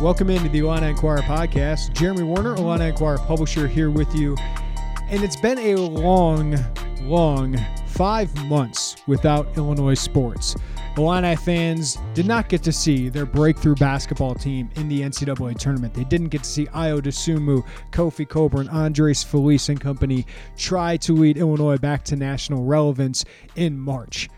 [0.00, 1.92] Welcome into the Illini Inquirer podcast.
[1.92, 4.36] Jeremy Werner, Illini Inquirer publisher, here with you.
[5.10, 6.56] And it's been a long,
[7.02, 7.58] long
[7.88, 10.54] five months without Illinois sports.
[10.96, 15.94] Illini fans did not get to see their breakthrough basketball team in the NCAA tournament.
[15.94, 21.12] They didn't get to see Ayo Dosunmu, Kofi Cockburn, Andres Feliz and company try to
[21.12, 23.24] lead Illinois back to national relevance
[23.56, 24.28] in March.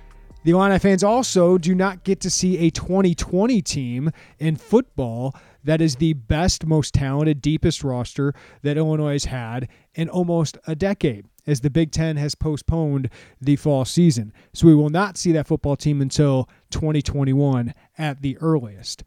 [0.43, 5.81] The Illini fans also do not get to see a 2020 team in football that
[5.81, 11.27] is the best, most talented, deepest roster that Illinois has had in almost a decade,
[11.47, 13.11] as the Big Ten has postponed
[13.41, 14.33] the fall season.
[14.53, 19.05] So we will not see that football team until 2021 at the earliest.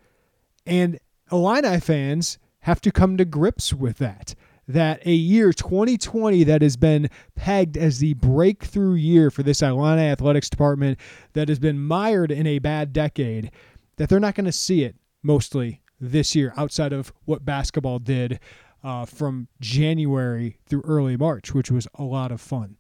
[0.65, 0.99] And
[1.31, 4.35] Illini fans have to come to grips with that
[4.67, 10.03] that a year 2020 that has been pegged as the breakthrough year for this Illini
[10.03, 10.99] athletics department
[11.33, 13.51] that has been mired in a bad decade
[13.97, 18.39] that they're not going to see it mostly this year outside of what basketball did
[18.83, 22.77] uh, from January through early March, which was a lot of fun.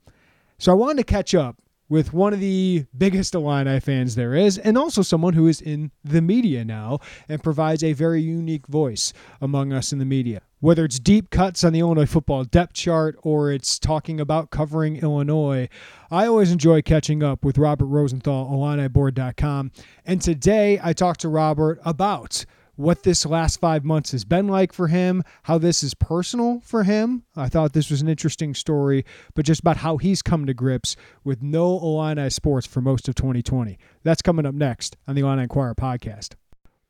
[0.57, 1.57] So I wanted to catch up
[1.89, 5.91] with one of the biggest Illini fans there is, and also someone who is in
[6.03, 6.99] the media now
[7.29, 10.41] and provides a very unique voice among us in the media.
[10.59, 14.95] Whether it's deep cuts on the Illinois football depth chart or it's talking about covering
[14.97, 15.67] Illinois,
[16.09, 19.71] I always enjoy catching up with Robert Rosenthal, IlliniBoard.com.
[20.05, 24.73] And today I talked to Robert about what this last five months has been like
[24.73, 27.23] for him, how this is personal for him.
[27.35, 30.95] I thought this was an interesting story, but just about how he's come to grips
[31.23, 33.77] with no Illini sports for most of 2020.
[34.03, 36.35] That's coming up next on the Illini Inquirer podcast.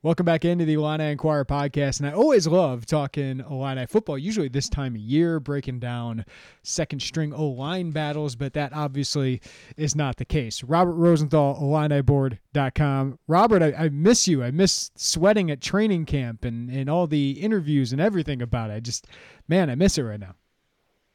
[0.03, 2.01] Welcome back into the Illini Inquirer podcast.
[2.01, 6.25] And I always love talking Illini football, usually this time of year, breaking down
[6.61, 9.41] second string O line battles, but that obviously
[9.77, 10.61] is not the case.
[10.61, 13.17] Robert Rosenthal, IlliniBoard.com.
[13.29, 14.43] Robert, I, I miss you.
[14.43, 18.73] I miss sweating at training camp and, and all the interviews and everything about it.
[18.73, 19.07] I just,
[19.47, 20.35] man, I miss it right now.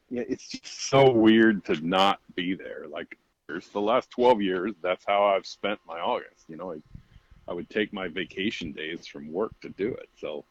[0.08, 2.86] Yeah, it's just so weird to not be there.
[2.90, 3.18] Like,
[3.48, 6.46] there's the last 12 years, that's how I've spent my August.
[6.48, 6.80] You know, like,
[7.48, 10.08] I would take my vacation days from work to do it.
[10.20, 10.44] So,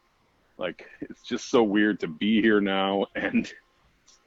[0.57, 3.51] like, it's just so weird to be here now, and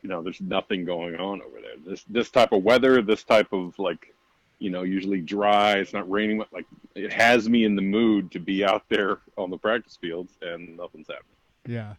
[0.03, 1.75] you know, there's nothing going on over there.
[1.85, 4.15] This this type of weather, this type of like,
[4.59, 5.79] you know, usually dry.
[5.79, 6.43] It's not raining.
[6.53, 10.37] Like, it has me in the mood to be out there on the practice fields,
[10.43, 11.37] and nothing's happening.
[11.67, 11.95] Yeah.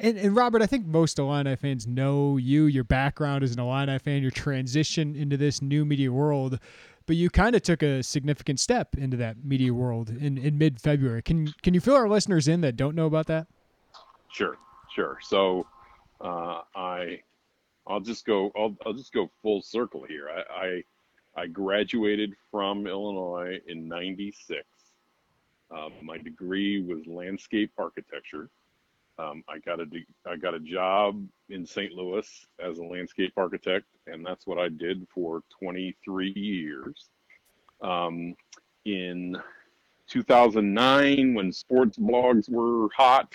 [0.00, 3.98] And, and Robert, I think most Illini fans know you, your background as an Illini
[3.98, 6.58] fan, your transition into this new media world
[7.06, 10.80] but you kind of took a significant step into that media world in, in mid
[10.80, 11.22] February.
[11.22, 13.46] Can can you fill our listeners in that don't know about that?
[14.32, 14.56] Sure,
[14.94, 15.18] sure.
[15.22, 15.66] So
[16.20, 17.20] uh, I
[17.86, 20.28] I'll just go I'll, I'll just go full circle here.
[20.30, 20.64] I,
[21.36, 24.62] I, I graduated from Illinois in '96.
[25.70, 28.50] Uh, my degree was landscape architecture.
[29.22, 29.86] Um, I got a
[30.26, 31.92] I got a job in St.
[31.92, 37.08] Louis as a landscape architect, and that's what I did for 23 years.
[37.80, 38.34] Um,
[38.84, 39.36] in
[40.08, 43.32] 2009, when sports blogs were hot,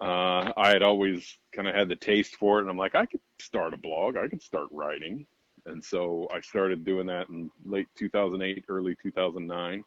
[0.00, 3.06] uh, I had always kind of had the taste for it, and I'm like, I
[3.06, 5.26] could start a blog, I could start writing,
[5.64, 9.84] and so I started doing that in late 2008, early 2009,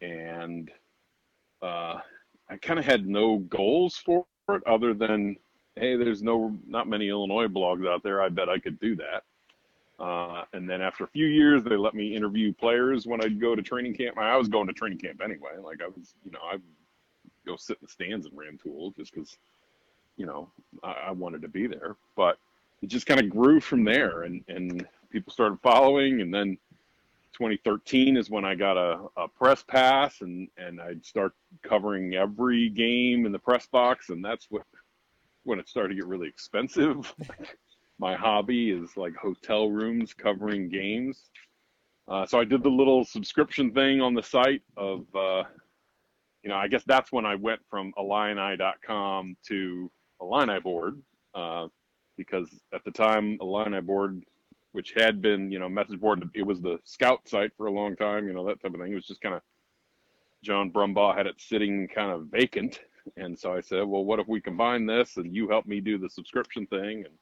[0.00, 0.70] and
[1.62, 1.98] uh,
[2.52, 5.36] I kind of had no goals for it other than,
[5.76, 8.20] hey, there's no not many Illinois blogs out there.
[8.20, 9.22] I bet I could do that.
[9.98, 13.54] Uh, and then after a few years, they let me interview players when I'd go
[13.54, 14.18] to training camp.
[14.18, 15.52] I was going to training camp anyway.
[15.62, 16.62] Like I was, you know, I would
[17.46, 19.38] go sit in the stands and ran tools just because,
[20.18, 20.50] you know,
[20.82, 21.96] I, I wanted to be there.
[22.16, 22.36] But
[22.82, 26.58] it just kind of grew from there, and and people started following, and then
[27.34, 31.32] 2013 is when I got a, a press pass and, and I'd start
[31.62, 34.10] covering every game in the press box.
[34.10, 34.62] And that's what,
[35.44, 37.14] when it started to get really expensive.
[37.98, 41.30] My hobby is like hotel rooms covering games.
[42.08, 45.44] Uh, so I did the little subscription thing on the site of, uh,
[46.42, 49.90] you know, I guess that's when I went from Illini.com to
[50.20, 51.00] Illini Board,
[51.34, 51.68] uh,
[52.16, 54.24] because at the time Illini Board
[54.72, 56.28] which had been, you know, message board.
[56.34, 58.92] It was the scout site for a long time, you know, that type of thing.
[58.92, 59.42] It was just kind of
[60.42, 62.80] John Brumbaugh had it sitting kind of vacant.
[63.16, 65.98] And so I said, well, what if we combine this and you help me do
[65.98, 67.04] the subscription thing?
[67.04, 67.14] And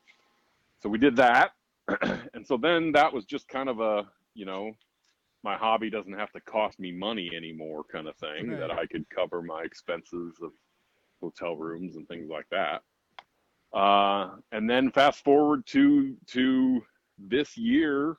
[0.82, 1.52] so we did that.
[2.34, 4.72] and so then that was just kind of a, you know,
[5.42, 8.60] my hobby doesn't have to cost me money anymore kind of thing right.
[8.60, 10.50] that I could cover my expenses of
[11.22, 12.82] hotel rooms and things like that.
[13.72, 16.82] Uh, and then fast forward to, to
[17.28, 18.16] this year,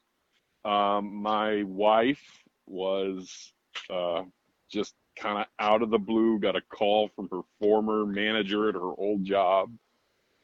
[0.66, 2.22] um, my wife
[2.68, 3.54] was
[3.90, 4.24] uh,
[4.70, 8.76] just kind of out of the blue got a call from her former manager at
[8.76, 9.72] her old job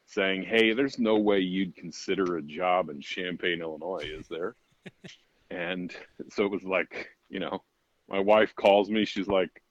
[0.06, 4.56] saying, "Hey, there's no way you'd consider a job in Champaign, Illinois, is there?"
[5.50, 5.94] and
[6.30, 7.62] so it was like, you know,
[8.08, 9.04] my wife calls me.
[9.04, 9.62] She's like,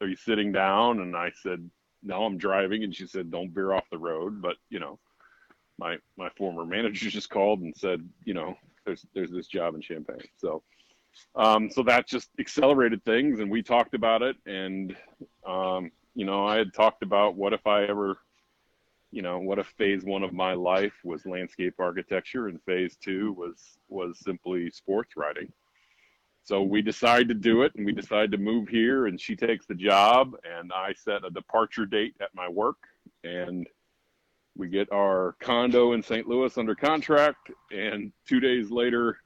[0.00, 1.68] "Are you sitting down?" And I said,
[2.02, 4.98] "No, I'm driving." And she said, "Don't veer off the road." But you know,
[5.82, 8.54] my my former manager just called and said, you know,
[8.86, 10.22] there's there's this job in Champaign.
[10.36, 10.62] So,
[11.34, 14.36] um, so that just accelerated things, and we talked about it.
[14.46, 14.96] And
[15.46, 18.18] um, you know, I had talked about what if I ever
[19.14, 23.32] you know, what if phase one of my life was landscape architecture and phase two
[23.34, 25.52] was was simply sports writing.
[26.44, 29.66] So we decided to do it and we decided to move here and she takes
[29.66, 32.78] the job and I set a departure date at my work
[33.22, 33.68] and
[34.56, 36.26] we get our condo in St.
[36.26, 39.18] Louis under contract and 2 days later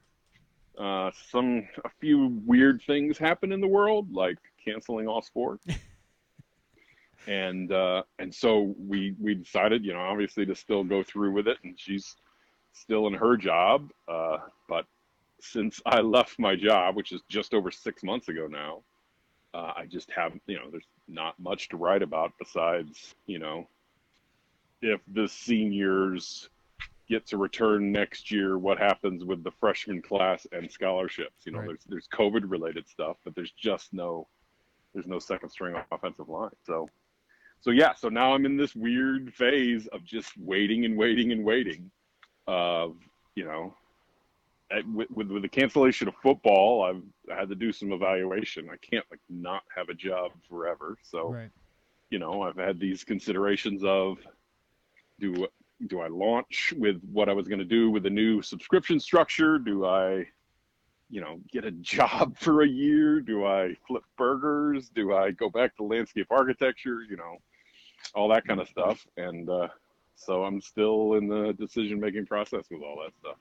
[0.77, 5.65] uh, some a few weird things happen in the world like canceling all sports
[7.27, 11.47] and uh, and so we we decided, you know, obviously to still go through with
[11.47, 12.15] it, and she's
[12.73, 13.91] still in her job.
[14.07, 14.37] Uh,
[14.69, 14.85] but
[15.41, 18.81] since I left my job, which is just over six months ago now,
[19.53, 23.67] uh, I just have you know, there's not much to write about besides you know,
[24.81, 26.49] if the seniors
[27.07, 31.45] get to return next year, what happens with the freshman class and scholarships?
[31.45, 31.67] You know, right.
[31.67, 34.27] there's there's COVID related stuff, but there's just no
[34.93, 36.51] there's no second string offensive line.
[36.65, 36.89] So
[37.61, 41.43] so yeah, so now I'm in this weird phase of just waiting and waiting and
[41.43, 41.89] waiting.
[42.47, 42.95] Of
[43.35, 43.73] you know,
[44.71, 47.01] at, with, with, with the cancellation of football, I've
[47.31, 48.69] I had to do some evaluation.
[48.69, 50.97] I can't like not have a job forever.
[51.01, 51.49] So, right.
[52.09, 54.19] you know, I've had these considerations of
[55.19, 55.47] do
[55.87, 59.59] do I launch with what I was going to do with the new subscription structure?
[59.59, 60.25] Do I,
[61.09, 63.21] you know, get a job for a year?
[63.21, 64.89] Do I flip burgers?
[64.89, 67.01] Do I go back to landscape architecture?
[67.07, 67.37] You know,
[68.15, 69.05] all that kind of stuff.
[69.17, 69.67] And uh,
[70.15, 73.37] so I'm still in the decision making process with all that stuff.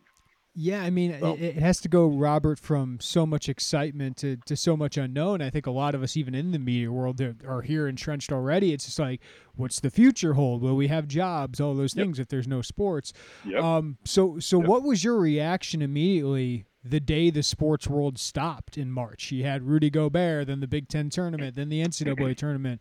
[0.58, 1.34] Yeah, I mean, so.
[1.34, 5.42] it, it, has to go, Robert, from so much excitement to, to so much unknown.
[5.42, 8.72] I think a lot of us, even in the media world, are here entrenched already.
[8.72, 9.20] It's just like,
[9.54, 10.62] what's the future hold?
[10.62, 11.60] Will we have jobs?
[11.60, 12.24] All those things yep.
[12.24, 13.12] if there's no sports.
[13.44, 13.62] Yep.
[13.62, 14.66] Um, so, so yep.
[14.66, 19.30] what was your reaction immediately the day the sports world stopped in March?
[19.30, 22.80] You had Rudy Gobert, then the Big Ten tournament, then the NCAA tournament.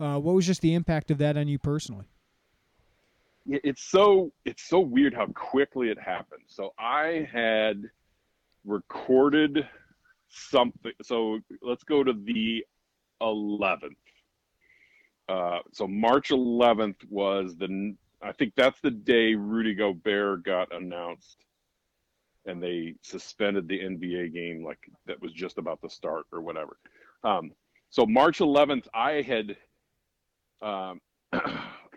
[0.00, 2.06] Uh, what was just the impact of that on you personally?
[3.52, 6.42] It's so it's so weird how quickly it happened.
[6.46, 7.82] So I had
[8.64, 9.68] recorded
[10.28, 10.92] something.
[11.02, 12.64] So let's go to the
[13.20, 13.96] 11th.
[15.28, 21.44] Uh, so March 11th was the I think that's the day Rudy Gobert got announced,
[22.46, 26.76] and they suspended the NBA game like that was just about to start or whatever.
[27.24, 27.52] Um,
[27.90, 29.56] so March 11th, I had
[30.62, 31.00] um,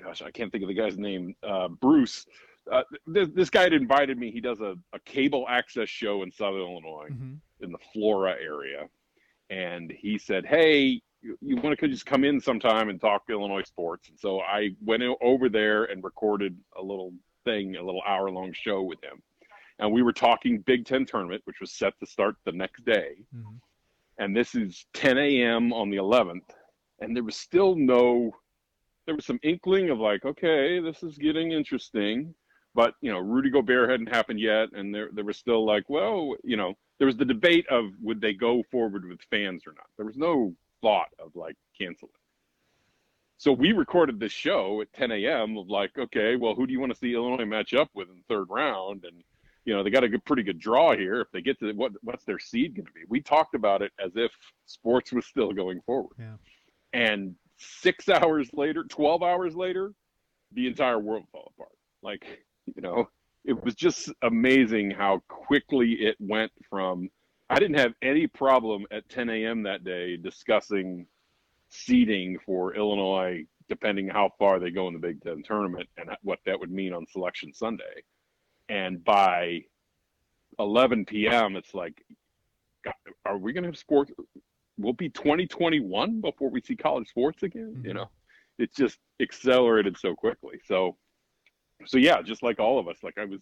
[0.05, 1.35] gosh, I can't think of the guy's name.
[1.43, 2.25] Uh, Bruce.
[2.71, 4.31] Uh, this, this, guy had invited me.
[4.31, 7.33] He does a, a cable access show in Southern Illinois, mm-hmm.
[7.63, 8.87] in the Flora area,
[9.51, 13.61] and he said, "Hey, you, you want to just come in sometime and talk Illinois
[13.63, 17.13] sports?" And so I went over there and recorded a little
[17.43, 19.21] thing, a little hour long show with him,
[19.77, 23.17] and we were talking Big Ten tournament, which was set to start the next day.
[23.35, 23.57] Mm-hmm.
[24.17, 25.73] And this is 10 a.m.
[25.73, 26.49] on the 11th,
[26.99, 28.31] and there was still no
[29.05, 32.33] there was some inkling of like, okay, this is getting interesting.
[32.73, 36.35] But you know, Rudy Gobert hadn't happened yet, and there there was still like, well,
[36.43, 39.87] you know, there was the debate of would they go forward with fans or not.
[39.97, 42.11] There was no thought of like canceling.
[43.37, 45.57] So we recorded this show at 10 a.m.
[45.57, 48.15] of like, okay, well, who do you want to see Illinois match up with in
[48.15, 49.03] the third round?
[49.03, 49.23] And
[49.65, 51.21] you know, they got a good, pretty good draw here.
[51.21, 53.01] If they get to what, what's their seed going to be?
[53.09, 54.31] We talked about it as if
[54.65, 56.15] sports was still going forward.
[56.19, 56.35] Yeah.
[56.93, 59.93] And six hours later, 12 hours later,
[60.53, 61.71] the entire world fell apart.
[62.01, 62.25] Like,
[62.65, 63.09] you know,
[63.43, 67.09] it was just amazing how quickly it went from.
[67.49, 69.63] I didn't have any problem at 10 a.m.
[69.63, 71.05] that day discussing
[71.69, 76.39] seeding for Illinois, depending how far they go in the Big Ten tournament and what
[76.45, 78.03] that would mean on Selection Sunday.
[78.69, 79.61] And by
[80.57, 82.03] 11 p.m., it's like,
[83.25, 84.11] are we going to have sports?
[84.77, 87.75] Will be 2021 before we see college sports again.
[87.77, 87.87] Mm-hmm.
[87.87, 88.09] You know,
[88.57, 90.59] it's just accelerated so quickly.
[90.65, 90.97] So,
[91.85, 93.41] so yeah, just like all of us, like I was,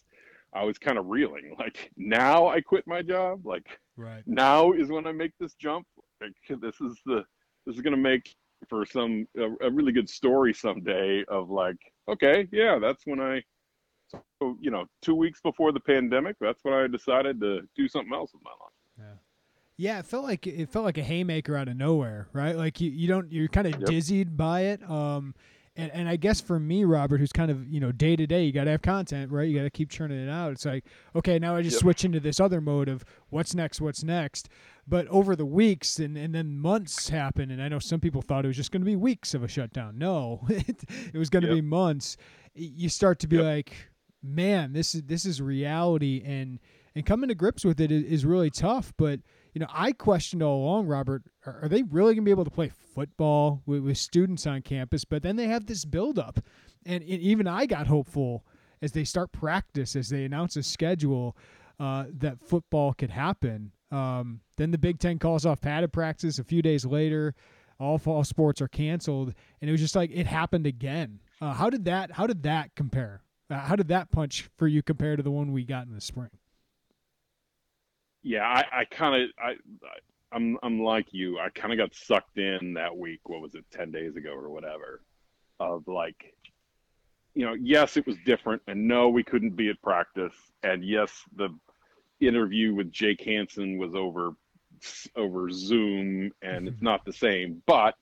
[0.54, 1.56] I was kind of reeling.
[1.60, 3.46] Like now I quit my job.
[3.46, 3.66] Like
[3.98, 4.24] right.
[4.26, 5.86] now is when I make this jump.
[6.22, 7.24] Like, this is the
[7.66, 8.36] this is gonna make
[8.70, 11.78] for some a, a really good story someday of like,
[12.10, 13.44] okay, yeah, that's when I.
[14.40, 18.14] So you know, two weeks before the pandemic, that's when I decided to do something
[18.14, 19.10] else with my life.
[19.10, 19.20] Yeah.
[19.78, 22.56] Yeah, it felt like it felt like a haymaker out of nowhere, right?
[22.56, 23.86] Like you, you don't you're kind of Yep.
[23.86, 24.88] dizzied by it.
[24.90, 25.34] Um
[25.76, 28.44] and, and I guess for me, Robert, who's kind of, you know, day to day,
[28.46, 29.50] you gotta have content, right?
[29.50, 30.52] You gotta keep churning it out.
[30.52, 31.80] It's like, okay, now I just Yep.
[31.80, 34.50] switch into this other mode of what's next, what's next.
[34.88, 38.46] But over the weeks and, and then months happen, and I know some people thought
[38.46, 39.98] it was just gonna be weeks of a shutdown.
[39.98, 41.54] No, it, it was gonna Yep.
[41.56, 42.18] be months.
[42.54, 43.74] You start to be like,
[44.22, 46.60] man, this is this is reality and
[46.94, 48.94] and coming to grips with it is, is really tough.
[48.96, 49.22] But
[49.54, 52.52] you know, I questioned all along, Robert, are, they really going to be able to
[52.52, 55.06] play football with, with students on campus?
[55.06, 56.40] But then they have this buildup,
[56.86, 58.44] and, and even I got hopeful
[58.82, 61.38] as they start practice, as they announce a schedule,
[61.80, 63.72] uh, that football could happen.
[63.92, 67.36] Um, then the Big Ten calls off padded practice a few days later.
[67.80, 71.20] All fall sports are canceled, and it was just like it happened again.
[71.42, 72.12] Uh, how did that?
[72.12, 73.22] How did that compare?
[73.50, 76.02] Uh, how did that punch for you compare to the one we got in the
[76.02, 76.30] spring?
[78.24, 81.40] Yeah, I, I kind of I, I I'm I'm like you.
[81.40, 83.22] I kind of got sucked in that week.
[83.26, 85.02] What was it, ten days ago or whatever?
[85.60, 86.34] Of like,
[87.36, 91.12] you know, yes, it was different, and no, we couldn't be at practice, and yes,
[91.36, 91.50] the
[92.20, 94.32] interview with Jake Hansen was over
[95.16, 96.86] over Zoom, and it's mm-hmm.
[96.86, 97.96] not the same, but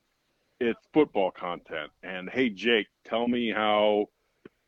[0.60, 1.92] it's football content.
[2.04, 4.08] And hey, Jake, tell me how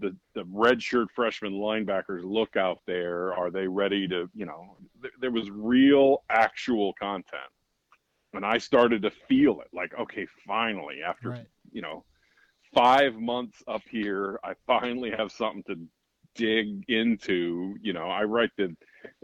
[0.04, 3.34] the the redshirt freshman linebackers look out there.
[3.34, 7.52] Are they ready to, you know, th- there was real actual content.
[8.34, 11.48] And I started to feel it like, okay, finally, after, Right.
[11.72, 12.04] you know,
[12.74, 15.88] five months up here, I finally have something to
[16.36, 17.76] dig into.
[17.82, 18.76] You know, I write the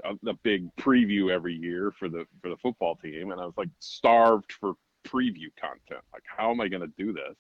[0.06, 3.46] uh, a, a big preview every year for the for the football team, and I
[3.46, 4.74] was like starved for
[5.08, 6.04] preview content.
[6.14, 7.38] Like, how am I going to do this?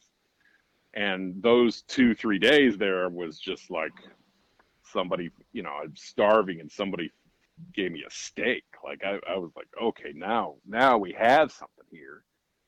[0.94, 3.94] And those two three days there was just like
[4.84, 7.12] somebody, you know, I'm starving, and somebody
[7.74, 8.64] gave me a steak.
[8.84, 12.24] Like I, I was like, okay, now now we have something here.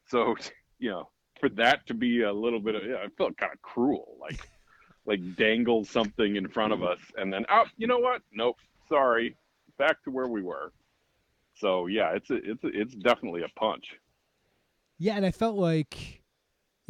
[0.07, 0.35] So
[0.79, 1.09] you know,
[1.39, 4.47] for that to be a little bit of, yeah, I felt kind of cruel, like
[5.05, 8.21] like dangle something in front of us, and then oh, you know what?
[8.31, 9.35] Nope, sorry,
[9.77, 10.71] back to where we were.
[11.55, 13.85] So yeah, it's a, it's a, it's definitely a punch.
[14.97, 16.20] Yeah, and I felt like,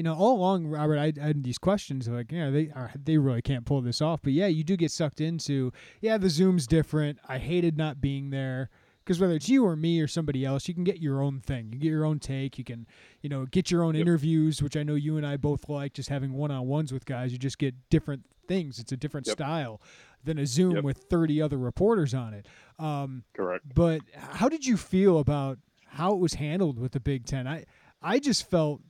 [0.02, 3.20] you know, all along, Robert, I, I had these questions like, yeah, they are, they
[3.20, 4.20] really can't pull this off.
[4.24, 7.20] But yeah, you do get sucked into, yeah, the Zoom's different.
[7.30, 8.72] I hated not being there
[9.06, 11.70] because whether it's you or me or somebody else, you can get your own thing.
[11.72, 12.58] You get your own take.
[12.58, 12.88] You can,
[13.22, 14.02] you know, get your own Yep.
[14.02, 15.94] interviews, which I know you and I both like.
[15.94, 18.80] Just having one on ones with guys, you just get different things.
[18.80, 19.36] It's a different Yep.
[19.38, 19.80] style
[20.24, 20.84] than a Zoom Yep.
[20.84, 22.48] with thirty other reporters on it.
[22.80, 23.66] Um, Correct.
[23.76, 27.48] but how did you feel about how it was handled with the Big Ten?
[27.48, 27.66] I
[28.02, 28.82] I just felt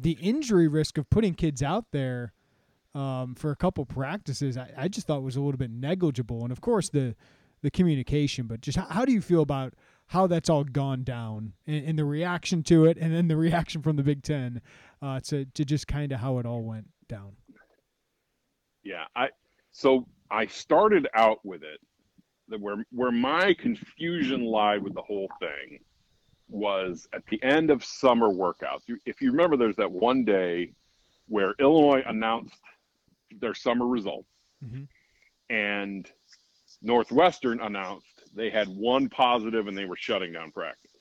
[0.00, 2.32] the injury risk of putting kids out there
[2.94, 4.56] um, for a couple practices.
[4.56, 7.14] I, I just thought was a little bit negligible, and of course the
[7.62, 8.46] the communication.
[8.46, 9.74] But just how, how do you feel about
[10.06, 13.82] how that's all gone down and, and the reaction to it, and then the reaction
[13.82, 14.60] from the Big Ten
[15.02, 17.36] uh, to to just kind of how it all went down?
[18.84, 19.28] Yeah, I
[19.70, 21.80] so I started out with it
[22.60, 25.80] where where my confusion lied with the whole thing
[26.48, 28.82] was at the end of summer workouts.
[29.04, 30.72] If you remember, there's that one day
[31.28, 32.56] where Illinois announced
[33.40, 34.28] their summer results,
[34.64, 34.88] Mhm.
[35.50, 36.10] and
[36.80, 40.92] Northwestern announced they had one positive and they were shutting down practice.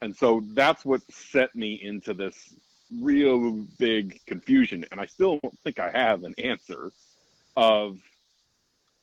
[0.00, 2.54] And so that's what set me into this
[3.00, 4.84] real big confusion.
[4.90, 6.92] And I still don't think I have an answer
[7.56, 7.98] of,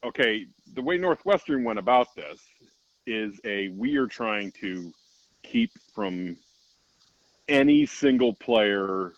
[0.03, 2.41] okay, the way Northwestern went about this
[3.07, 4.91] is a we are trying to
[5.43, 6.37] keep from
[7.47, 9.13] any single player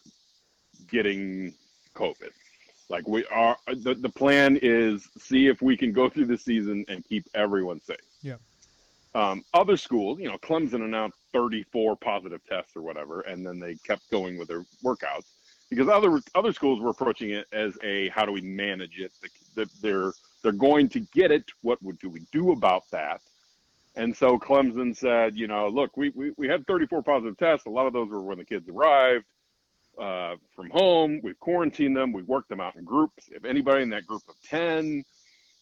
[0.90, 1.54] getting
[1.96, 2.32] COVID.
[2.90, 6.86] Like we are, the, the plan is see if we can go through the season
[6.90, 7.98] and keep everyone safe.
[8.22, 8.36] Yeah.
[9.14, 13.76] Um, other schools, you know, Clemson announced 34 positive tests or whatever, and then they
[13.76, 15.26] kept going with their workouts
[15.70, 19.12] because other other schools were approaching it as a how do we manage it?
[19.22, 20.12] The, the, they're
[20.44, 21.46] they're going to get it.
[21.62, 23.22] What would do we do about that?
[23.96, 27.66] And so Clemson said, you know, look, we, we, we had 34 positive tests.
[27.66, 29.26] A lot of those were when the kids arrived
[30.00, 31.20] uh, from home.
[31.24, 32.14] We've quarantined them.
[32.14, 33.30] We've worked them out in groups.
[33.32, 35.04] If anybody in that group of 10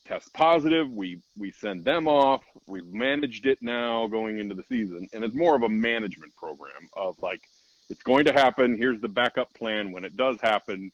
[0.05, 2.43] tests positive, we, we send them off.
[2.67, 5.07] We've managed it now going into the season.
[5.13, 7.41] And it's more of a management program of like,
[7.89, 8.77] it's going to happen.
[8.77, 10.91] Here's the backup plan when it does happen,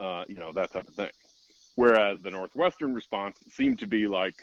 [0.00, 1.10] uh, you know, that type of thing.
[1.76, 4.34] Whereas the Northwestern response seemed to be like,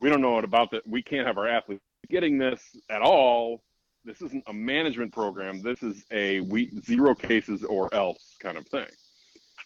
[0.00, 0.86] we don't know what about that.
[0.86, 3.62] We can't have our athletes getting this at all.
[4.04, 5.60] This isn't a management program.
[5.60, 8.86] This is a we zero cases or else kind of thing.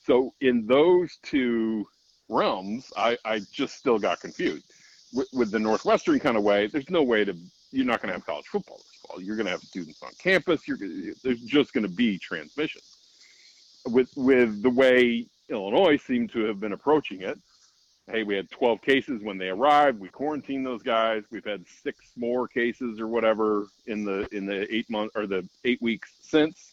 [0.05, 1.87] So in those two
[2.29, 4.65] realms, I, I just still got confused.
[5.13, 7.37] With, with the Northwestern kind of way, there's no way to
[7.71, 9.21] you're not going to have college football this fall.
[9.21, 10.67] You're going to have students on campus.
[10.67, 10.79] You're
[11.23, 12.81] there's just going to be transmission.
[13.87, 17.39] With with the way Illinois seemed to have been approaching it,
[18.11, 20.01] hey, we had 12 cases when they arrived.
[20.01, 21.25] We quarantined those guys.
[21.31, 25.49] We've had six more cases or whatever in the in the eight month or the
[25.65, 26.73] eight weeks since.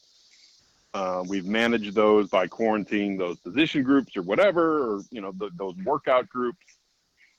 [0.94, 5.50] Uh, we've managed those by quarantining those position groups or whatever, or you know the,
[5.56, 6.66] those workout groups.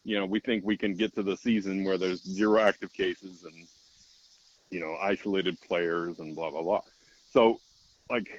[0.05, 3.45] You know, we think we can get to the season where there's zero active cases
[3.45, 3.67] and
[4.71, 6.83] you know isolated players and blah blah blah.
[7.33, 7.61] So,
[8.09, 8.31] like,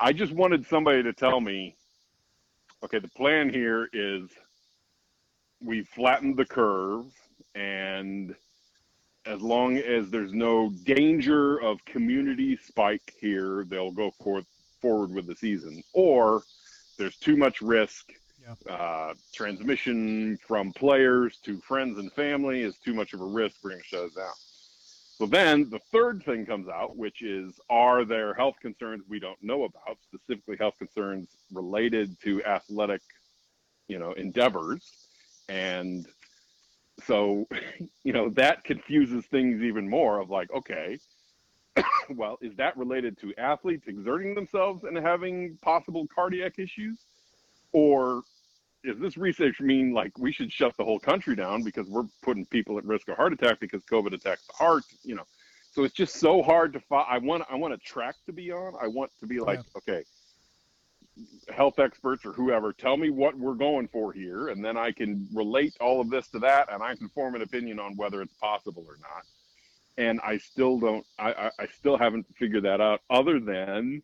[0.00, 1.76] I just wanted somebody to tell me,
[2.82, 4.30] okay, the plan here is
[5.60, 7.06] we flattened the curve
[7.54, 8.34] and
[9.26, 14.44] as long as there's no danger of community spike here, they'll go forth,
[14.80, 15.82] forward with the season.
[15.92, 16.42] Or
[16.98, 18.12] there's too much risk.
[18.42, 18.74] Yeah.
[18.74, 23.56] Uh, transmission from players to friends and family is too much of a risk.
[23.64, 24.32] We're going to shut it down.
[25.16, 29.42] So then the third thing comes out, which is are there health concerns we don't
[29.42, 33.00] know about, specifically health concerns related to athletic,
[33.88, 35.03] you know, endeavors?
[35.48, 36.06] And
[37.04, 37.46] so,
[38.04, 40.98] you know, that confuses things even more of like, okay,
[42.10, 46.98] well, is that related to athletes exerting themselves and having possible cardiac issues?
[47.72, 48.22] Or
[48.84, 52.44] does this research mean like we should shut the whole country down because we're putting
[52.46, 55.24] people at risk of heart attack because COVID attacks the heart, you know?
[55.72, 57.06] So it's just so hard to find.
[57.10, 58.74] I want, I want a track to be on.
[58.80, 59.78] I want to be like, yeah.
[59.78, 60.04] okay,
[61.54, 65.28] health experts or whoever tell me what we're going for here and then i can
[65.32, 68.34] relate all of this to that and i can form an opinion on whether it's
[68.34, 69.24] possible or not
[69.96, 74.02] and i still don't i i still haven't figured that out other than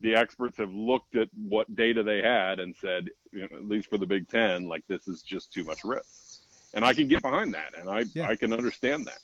[0.00, 3.90] the experts have looked at what data they had and said you know, at least
[3.90, 6.42] for the big 10 like this is just too much risk
[6.74, 8.28] and i can get behind that and i yeah.
[8.28, 9.18] i can understand that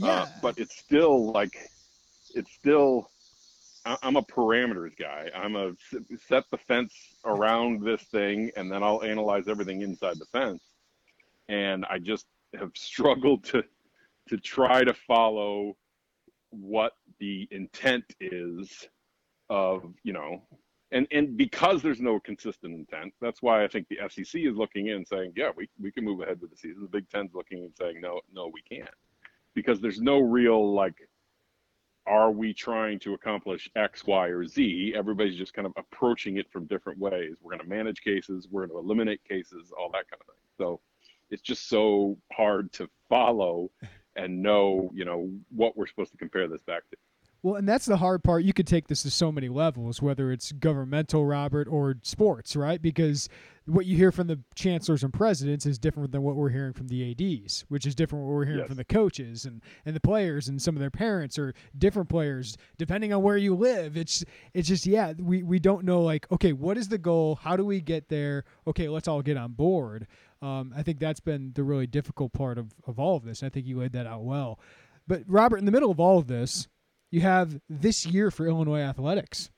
[0.00, 0.22] yeah.
[0.22, 1.70] Uh, but it's still like
[2.34, 3.10] it's still
[3.84, 5.30] I'm a parameters guy.
[5.34, 5.72] I'm a
[6.28, 10.62] set the fence around this thing, and then I'll analyze everything inside the fence.
[11.48, 12.26] And I just
[12.58, 13.64] have struggled to
[14.28, 15.76] to try to follow
[16.50, 18.88] what the intent is
[19.48, 20.42] of you know,
[20.92, 24.88] and and because there's no consistent intent, that's why I think the SEC is looking
[24.88, 26.82] in saying, yeah, we we can move ahead with the season.
[26.82, 28.94] The Big Ten's looking and saying, no, no, we can't,
[29.54, 30.96] because there's no real like
[32.10, 34.92] are we trying to accomplish X, Y, or Z?
[34.96, 37.36] Everybody's just kind of approaching it from different ways.
[37.40, 40.42] We're going to manage cases, we're going to eliminate cases, all that kind of thing.
[40.58, 40.80] So
[41.30, 43.70] it's just so hard to follow
[44.16, 46.96] and know, you know, what we're supposed to compare this back to.
[47.42, 48.42] Well, and that's the hard part.
[48.42, 52.82] You could take this to so many levels, whether it's governmental, Robert, or sports, right?
[52.82, 53.30] Because
[53.70, 56.88] what you hear from the chancellors and presidents is different than what we're hearing from
[56.88, 58.68] the ads, which is different what we're hearing yes.
[58.68, 62.56] from the coaches and, and the players and some of their parents or different players,
[62.78, 63.96] depending on where you live.
[63.96, 67.36] It's it's just yeah, we, we don't know like okay, what is the goal?
[67.36, 68.44] How do we get there?
[68.66, 70.06] Okay, let's all get on board.
[70.42, 73.42] Um, I think that's been the really difficult part of, of all of this.
[73.42, 74.58] I think you laid that out well.
[75.06, 76.66] But Robert, in the middle of all of this,
[77.10, 79.50] you have this year for Illinois athletics,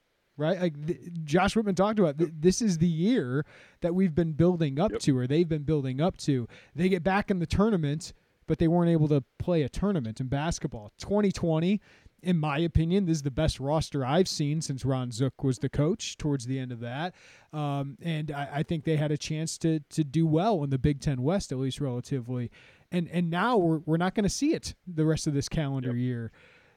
[0.43, 0.61] right?
[0.61, 3.47] Like th- Josh Whitman talked about, th- this is the year
[3.81, 5.01] that we've been building up yep.
[5.01, 6.49] to, or they've been building up to.
[6.75, 8.13] They get back in the tournament,
[8.47, 10.93] but they weren't able to play a tournament in basketball.
[10.99, 11.81] 2020,
[12.23, 15.69] in my opinion, this is the best roster I've seen since Ron Zook was the
[15.69, 17.15] coach towards the end of that.
[17.53, 20.79] Um, and I, I, think they had a chance to to do well in the
[20.79, 22.51] Big Ten West, at least relatively.
[22.91, 25.91] And and now we're, we're not going to see it the rest of this calendar
[25.91, 25.99] yep.
[25.99, 26.33] year.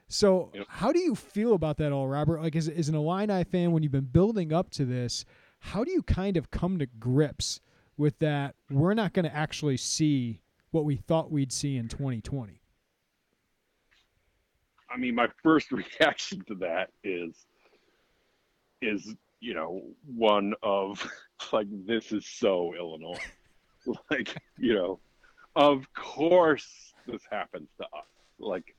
[0.08, 0.68] So, yep.
[0.70, 2.42] how do you feel about that all, Robert?
[2.42, 5.26] Like, as, as an Illini fan, when you've been building up to this,
[5.60, 7.60] how do you kind of come to grips
[7.98, 8.56] with that?
[8.70, 10.42] We're not going to actually see
[10.72, 12.62] what we thought we'd see in 2020.
[14.90, 17.46] I mean, my first reaction to that is,
[18.82, 21.06] is you know, one of
[21.54, 23.18] like this is so Illinois,
[24.12, 25.00] like you know,
[25.56, 28.06] of course this happens to us,
[28.40, 28.75] like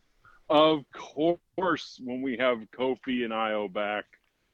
[0.49, 4.05] of course, when we have Kofi and Ayo back,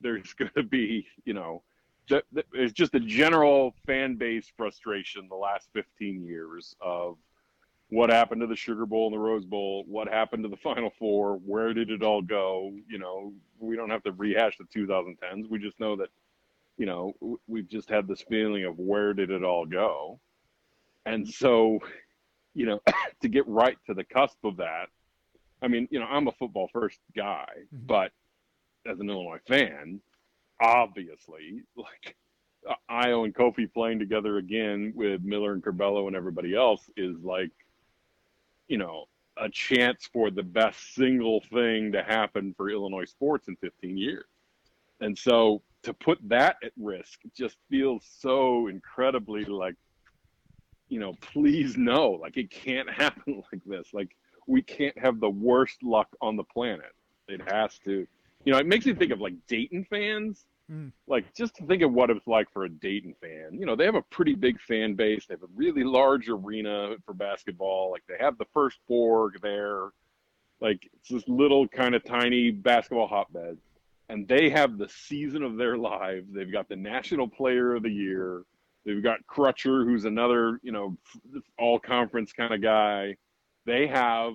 [0.00, 1.62] there's going to be, you know,
[2.52, 7.16] it's just a general fan base frustration the last 15 years of
[7.88, 10.90] what happened to the Sugar Bowl and the Rose Bowl, what happened to the Final
[10.98, 12.72] Four, where did it all go?
[12.88, 15.48] You know, we don't have to rehash the 2010s.
[15.48, 16.08] We just know that,
[16.78, 17.14] you know,
[17.46, 20.18] we've just had this feeling of where did it all go?
[21.04, 21.80] And so,
[22.54, 22.80] you know,
[23.20, 24.88] to get right to the cusp of that
[25.62, 27.86] I mean, you know, I'm a football first guy, mm-hmm.
[27.86, 28.12] but
[28.86, 30.00] as an Illinois fan,
[30.60, 32.16] obviously, like
[32.90, 37.50] Ayo and Kofi playing together again with Miller and Curbelo and everybody else is like,
[38.68, 39.06] you know,
[39.38, 44.24] a chance for the best single thing to happen for Illinois sports in 15 years.
[45.00, 49.74] And so to put that at risk just feels so incredibly like,
[50.88, 53.88] you know, please no, like it can't happen like this.
[53.92, 54.14] Like
[54.46, 56.92] we can't have the worst luck on the planet.
[57.28, 58.06] It has to,
[58.44, 60.44] you know, it makes me think of like Dayton fans.
[60.70, 60.92] Mm.
[61.06, 63.58] Like just to think of what it's like for a Dayton fan.
[63.58, 65.26] You know, they have a pretty big fan base.
[65.26, 67.90] They have a really large arena for basketball.
[67.90, 69.90] Like they have the first Borg there.
[70.60, 73.58] Like it's this little kind of tiny basketball hotbed.
[74.08, 76.26] And they have the season of their lives.
[76.30, 78.42] They've got the national player of the year.
[78.84, 80.96] They've got Crutcher, who's another, you know,
[81.58, 83.16] all conference kind of guy
[83.66, 84.34] they have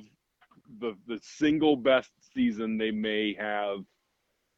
[0.79, 3.79] the the single best season they may have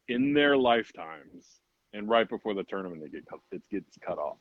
[0.08, 1.60] in their lifetimes,
[1.92, 4.38] and right before the tournament, they get it gets cut off.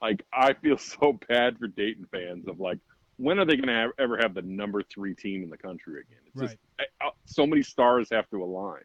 [0.00, 2.78] Like I feel so bad for Dayton fans of like,
[3.16, 6.20] when are they going to ever have the number three team in the country again?
[6.26, 6.48] It's right.
[6.50, 8.82] just I, uh, so many stars have to align,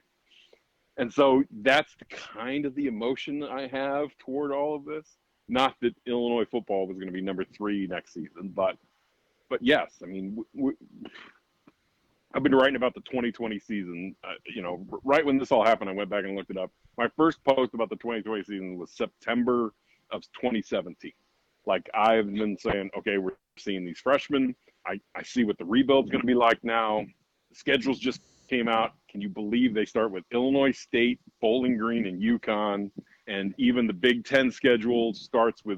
[0.97, 5.17] and so that's the kind of the emotion I have toward all of this.
[5.49, 8.77] Not that Illinois football was going to be number three next season, but
[9.53, 10.73] but yes, I mean, we,
[12.33, 14.15] I've been writing about the 2020 season.
[14.23, 16.71] Uh, you know, right when this all happened, I went back and looked it up.
[16.97, 19.71] My first post about the 2020 season was September
[20.09, 21.11] of 2017.
[21.67, 24.55] Like I've been saying, okay, we're seeing these freshmen.
[24.87, 27.05] I, I see what the rebuild's going to be like now.
[27.51, 28.93] The schedules just came out.
[29.07, 32.89] Can you believe they start with Illinois State, Bowling Green, and UConn?
[33.27, 35.77] And even the Big Ten schedule starts with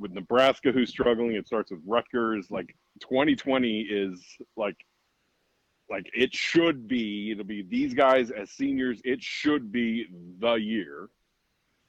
[0.00, 1.34] with Nebraska, who's struggling.
[1.34, 2.50] It starts with Rutgers.
[2.50, 4.24] Like 2020 is
[4.56, 4.76] like
[5.90, 10.06] like it should be it'll be these guys as seniors it should be
[10.38, 11.08] the year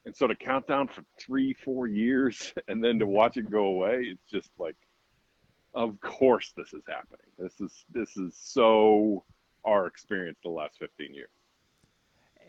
[0.05, 3.65] and so to count down for three four years and then to watch it go
[3.65, 4.75] away it's just like
[5.75, 9.23] of course this is happening this is this is so
[9.65, 11.29] our experience the last 15 years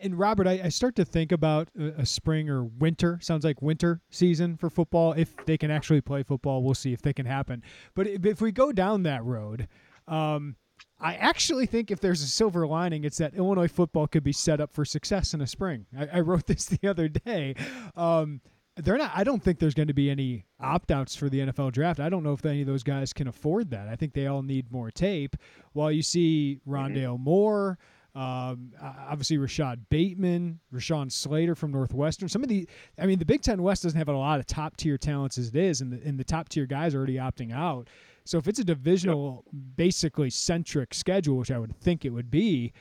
[0.03, 3.19] and Robert, I, I, start to think about a, a, spring or winter.
[3.21, 5.13] Sounds like winter season for football.
[5.13, 7.63] If they can actually play football, we'll see if they can happen.
[7.95, 9.67] But if, if we go down that road,
[10.07, 10.55] um,
[10.99, 14.61] I actually think if there's a silver lining, it's that Illinois football could be set
[14.61, 15.85] up for success in the spring.
[15.97, 17.55] I, I wrote this the other day.
[17.95, 18.41] Um,
[18.75, 19.11] they're not.
[19.13, 21.99] I don't think there's going to be any opt outs for the NFL draft.
[21.99, 23.87] I don't know if any of those guys can afford that.
[23.87, 25.35] I think they all need more tape.
[25.73, 27.23] While you see Rondale mm-hmm.
[27.23, 27.79] Moore.
[28.15, 32.29] Um, obviously, Rashad Bateman, Rashawn Slater from Northwestern.
[32.29, 32.67] Some of the,
[32.99, 35.49] I mean, the Big Ten West doesn't have a lot of top tier talents as
[35.49, 37.87] it is, and the, and the top tier guys are already opting out.
[38.25, 39.63] So if it's a divisional, yep.
[39.75, 42.71] basically centric schedule, which I would think it would be,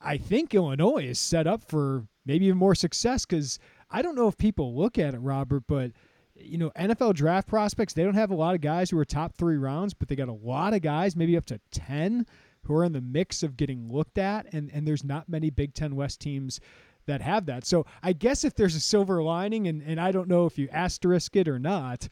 [0.00, 3.58] I think Illinois is set up for maybe even more success because
[3.90, 5.92] I don't know if people look at it, Robert, but
[6.34, 9.34] you know, NFL draft prospects, they don't have a lot of guys who are top
[9.34, 12.26] three rounds, but they got a lot of guys, maybe up to 10
[12.66, 15.74] who are in the mix of getting looked at, and and there's not many Big
[15.74, 16.60] Ten West teams
[17.06, 17.64] that have that.
[17.64, 20.68] So I guess if there's a silver lining, and and I don't know if you
[20.70, 22.08] asterisk it or not.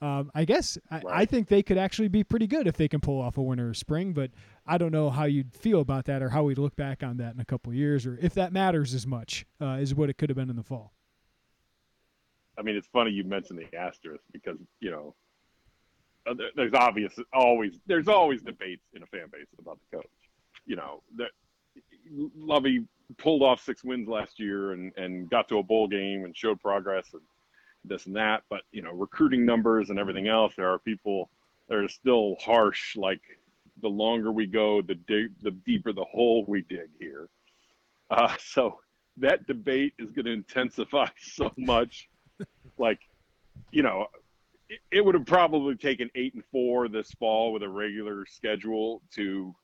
[0.00, 1.04] Um, I guess right.
[1.06, 3.40] I, I, think they could actually be pretty good if they can pull off a
[3.40, 4.32] winter or spring, but
[4.66, 7.34] I don't know how you'd feel about that or how we'd look back on that
[7.34, 10.28] in a couple years or if that matters as much uh, as what it could
[10.28, 10.92] have been in the fall.
[12.58, 15.14] I mean, it's funny you mentioned the asterisk because, you know,
[16.54, 20.06] there's obvious always there's always debates in a fan base about the coach.
[20.66, 21.30] You know, that
[22.36, 22.84] Lovie
[23.18, 26.60] pulled off six wins last year and and got to a bowl game and showed
[26.60, 27.22] progress and
[27.84, 28.42] this and that.
[28.48, 31.30] But you know, recruiting numbers and everything else, there are people
[31.68, 32.96] that are still harsh.
[32.96, 33.20] Like
[33.80, 37.28] the longer we go, the dig, the deeper the hole we dig here.
[38.10, 38.78] Uh, so
[39.16, 42.08] that debate is going to intensify so much.
[42.78, 43.00] like,
[43.70, 44.06] you know,
[44.90, 49.54] it, would have probably taken eight and four this fall with a regular schedule to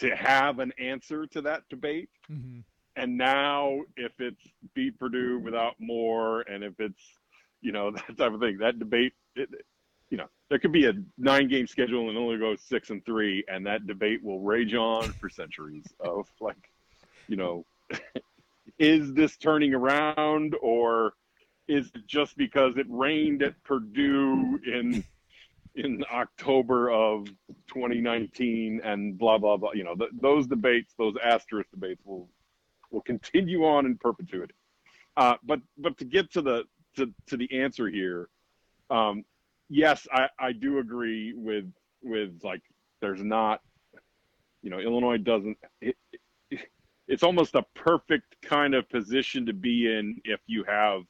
[0.00, 2.08] to have an answer to that debate.
[2.30, 2.60] Mm-hmm.
[2.96, 4.42] And now, if it's
[4.74, 7.02] beat Purdue without more, and if it's
[7.60, 9.48] you know that type of thing, that debate, it,
[10.10, 13.44] you know, there could be a nine game schedule and only go six and three,
[13.48, 15.84] and that debate will rage on for centuries.
[16.00, 16.70] of like,
[17.28, 17.64] you know,
[18.78, 21.12] is this turning around or
[21.70, 25.04] is just because it rained at Purdue in
[25.76, 27.26] in October of
[27.68, 29.70] 2019 and blah blah blah.
[29.72, 32.28] You know, th- those debates, those asterisk debates, will
[32.90, 34.54] will continue on in perpetuity.
[35.16, 36.64] Uh, but but to get to the
[36.96, 38.28] to, to the answer here,
[38.90, 39.24] um,
[39.68, 42.62] yes, I, I do agree with with like
[43.00, 43.60] there's not,
[44.62, 45.56] you know, Illinois doesn't.
[45.80, 46.60] It, it,
[47.06, 51.02] it's almost a perfect kind of position to be in if you have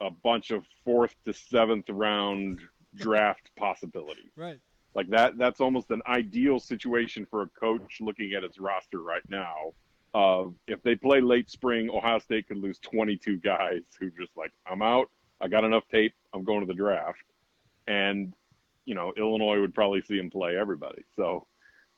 [0.00, 2.60] a bunch of fourth to seventh round
[2.96, 4.30] draft possibilities.
[4.36, 4.58] Right.
[4.94, 9.22] Like that that's almost an ideal situation for a coach looking at its roster right
[9.28, 9.72] now.
[10.12, 14.50] Uh, if they play late spring, Ohio State could lose 22 guys who just like,
[14.66, 15.08] I'm out.
[15.40, 16.14] I got enough tape.
[16.34, 17.22] I'm going to the draft.
[17.86, 18.34] And,
[18.84, 21.02] you know, Illinois would probably see him play everybody.
[21.14, 21.46] So,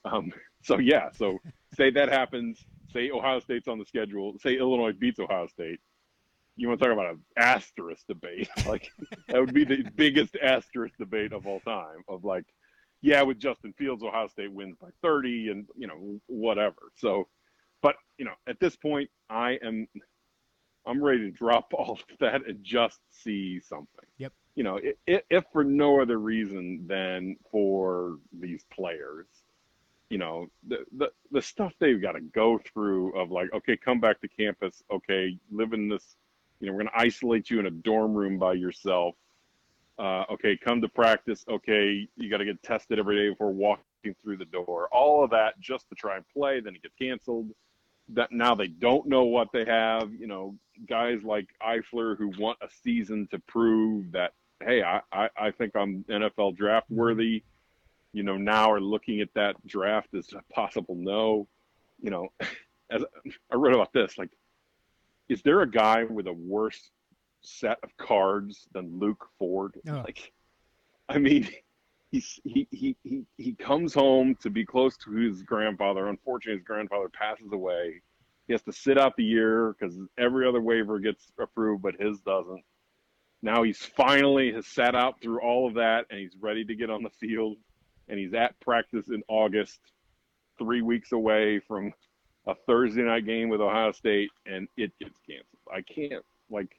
[0.04, 0.30] um,
[0.62, 1.10] so yeah.
[1.12, 1.38] So
[1.74, 2.64] say that happens.
[2.92, 4.34] Say Ohio State's on the schedule.
[4.40, 5.80] Say Illinois beats Ohio State.
[6.56, 8.48] You want to talk about an asterisk debate?
[8.66, 8.90] Like
[9.28, 12.02] that would be the biggest asterisk debate of all time.
[12.08, 12.44] Of like,
[13.00, 16.76] yeah, with Justin Fields, Ohio State wins by 30 and, you know, whatever.
[16.96, 17.28] So,
[17.82, 19.88] but, you know, at this point, I am,
[20.86, 24.06] I'm ready to drop all of that and just see something.
[24.18, 24.32] Yep.
[24.54, 29.26] You know, if, if for no other reason than for these players,
[30.10, 33.98] you know, the, the, the stuff they've got to go through of like, okay, come
[33.98, 34.82] back to campus.
[34.92, 36.16] Okay, live in this,
[36.62, 39.14] you know, we're going to isolate you in a dorm room by yourself
[39.98, 41.44] uh, okay, come to practice.
[41.48, 44.88] Okay, you got to get tested every day before walking through the door.
[44.90, 46.60] All of that just to try and play.
[46.60, 47.50] Then it gets canceled.
[48.08, 50.12] That now they don't know what they have.
[50.12, 50.56] You know,
[50.88, 55.76] guys like Eifler who want a season to prove that, hey, I, I, I think
[55.76, 57.44] I'm NFL draft worthy.
[58.12, 61.46] You know, now are looking at that draft as a possible no.
[62.02, 62.28] You know,
[62.90, 63.04] as
[63.50, 64.30] I wrote about this, like,
[65.28, 66.90] is there a guy with a worse
[67.42, 69.74] set of cards than Luke Ford.
[69.88, 70.02] Oh.
[70.04, 70.32] Like,
[71.08, 71.48] I mean,
[72.10, 76.08] he's he, he he he comes home to be close to his grandfather.
[76.08, 78.00] Unfortunately, his grandfather passes away.
[78.46, 82.20] He has to sit out the year because every other waiver gets approved, but his
[82.20, 82.62] doesn't.
[83.42, 86.90] Now he's finally has sat out through all of that, and he's ready to get
[86.90, 87.56] on the field.
[88.08, 89.80] And he's at practice in August,
[90.58, 91.92] three weeks away from
[92.46, 95.46] a Thursday night game with Ohio State, and it gets canceled.
[95.72, 96.76] I can't like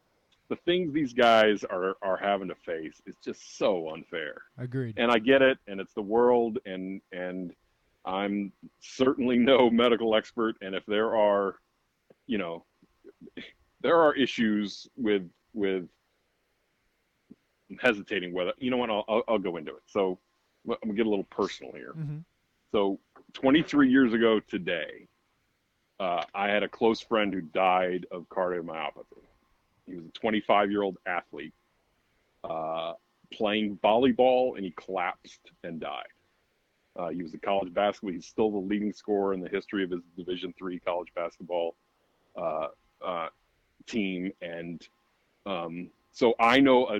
[0.49, 4.41] the things these guys are are having to face is just so unfair.
[4.57, 4.95] Agreed.
[4.97, 7.53] And I get it, and it's the world, and and
[8.05, 11.55] I'm certainly no medical expert, and if there are,
[12.27, 12.65] you know,
[13.81, 15.23] there are issues with
[15.53, 15.87] with
[17.81, 19.83] hesitating whether you know what I'll I'll, I'll go into it.
[19.87, 20.19] So
[20.67, 21.93] I'm gonna get a little personal here.
[21.97, 22.19] Mm-hmm.
[22.71, 22.99] So
[23.33, 25.07] 23 years ago today,
[26.03, 29.23] uh, I had a close friend who died of cardiomyopathy.
[29.87, 31.53] He was a 25 year old athlete
[32.43, 32.93] uh,
[33.31, 36.03] playing volleyball, and he collapsed and died.
[36.97, 38.11] Uh, he was a college basketball.
[38.11, 41.75] He's still the leading scorer in the history of his Division three college basketball
[42.35, 42.67] uh,
[43.03, 43.29] uh,
[43.87, 44.85] team, and
[45.45, 46.99] um, so I know a,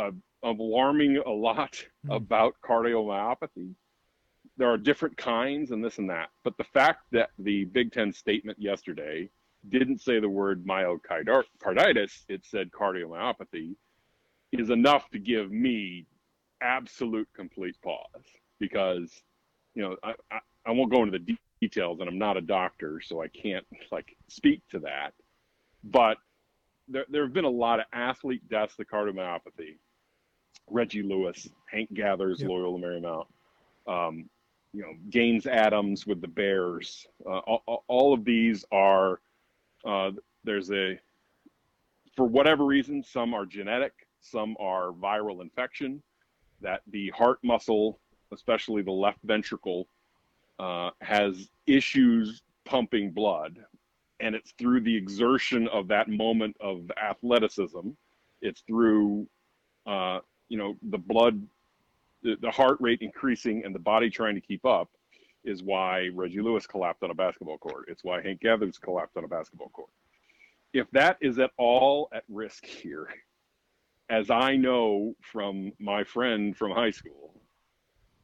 [0.00, 0.10] a
[0.42, 2.16] alarming a lot mm.
[2.16, 3.74] about cardiomyopathy.
[4.56, 8.12] There are different kinds and this and that, but the fact that the Big Ten
[8.12, 9.30] statement yesterday
[9.68, 13.74] didn't say the word myocarditis, it said cardiomyopathy,
[14.52, 16.06] is enough to give me
[16.60, 18.06] absolute complete pause
[18.58, 19.10] because,
[19.74, 23.00] you know, I, I, I won't go into the details and I'm not a doctor,
[23.00, 25.14] so I can't like speak to that.
[25.82, 26.18] But
[26.88, 29.76] there, there have been a lot of athlete deaths of cardiomyopathy.
[30.70, 32.50] Reggie Lewis, Hank Gathers, yep.
[32.50, 33.26] Loyola Marymount,
[33.86, 34.28] um,
[34.72, 37.06] you know, Gaines Adams with the Bears.
[37.26, 39.20] Uh, all, all, of these are
[39.84, 40.12] uh,
[40.44, 40.98] there's a,
[42.16, 46.02] for whatever reason, some are genetic, some are viral infection,
[46.60, 47.98] that the heart muscle,
[48.32, 49.88] especially the left ventricle,
[50.58, 53.58] uh, has issues pumping blood.
[54.20, 57.90] And it's through the exertion of that moment of athleticism.
[58.40, 59.26] It's through,
[59.86, 61.42] uh, you know, the blood,
[62.22, 64.90] the, the heart rate increasing and the body trying to keep up
[65.44, 67.86] is why Reggie Lewis collapsed on a basketball court.
[67.88, 69.90] It's why Hank Gathers collapsed on a basketball court.
[70.72, 73.08] If that is at all at risk here,
[74.08, 77.34] as I know from my friend from high school,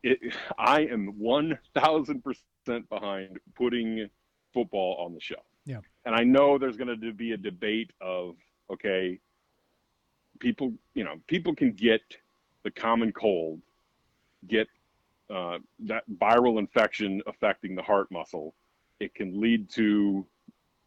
[0.02, 0.18] it,
[0.58, 4.08] I am 1000% behind putting
[4.54, 5.44] football on the shelf.
[5.64, 5.80] Yeah.
[6.04, 8.36] And I know there's going to be a debate of,
[8.72, 9.18] okay,
[10.38, 12.00] people, you know, people can get
[12.64, 13.60] the common cold,
[14.46, 14.68] get
[15.30, 18.54] uh, that viral infection affecting the heart muscle,
[19.00, 20.26] it can lead to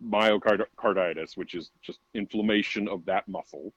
[0.04, 3.74] myocarditis, which is just inflammation of that muscle,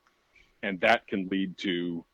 [0.63, 2.05] and that can lead to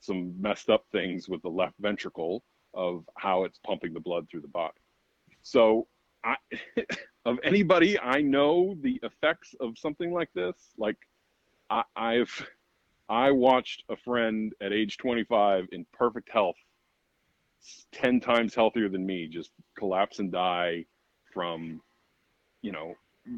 [0.00, 2.42] some messed up things with the left ventricle
[2.74, 4.78] of how it's pumping the blood through the body.
[5.42, 5.86] So,
[6.24, 6.36] I,
[7.24, 10.96] of anybody I know the effects of something like this, like
[11.68, 12.46] I, I've
[13.08, 16.56] I watched a friend at age 25 in perfect health
[17.92, 20.84] 10 times healthier than me just collapse and die
[21.32, 21.80] from
[22.60, 22.94] you know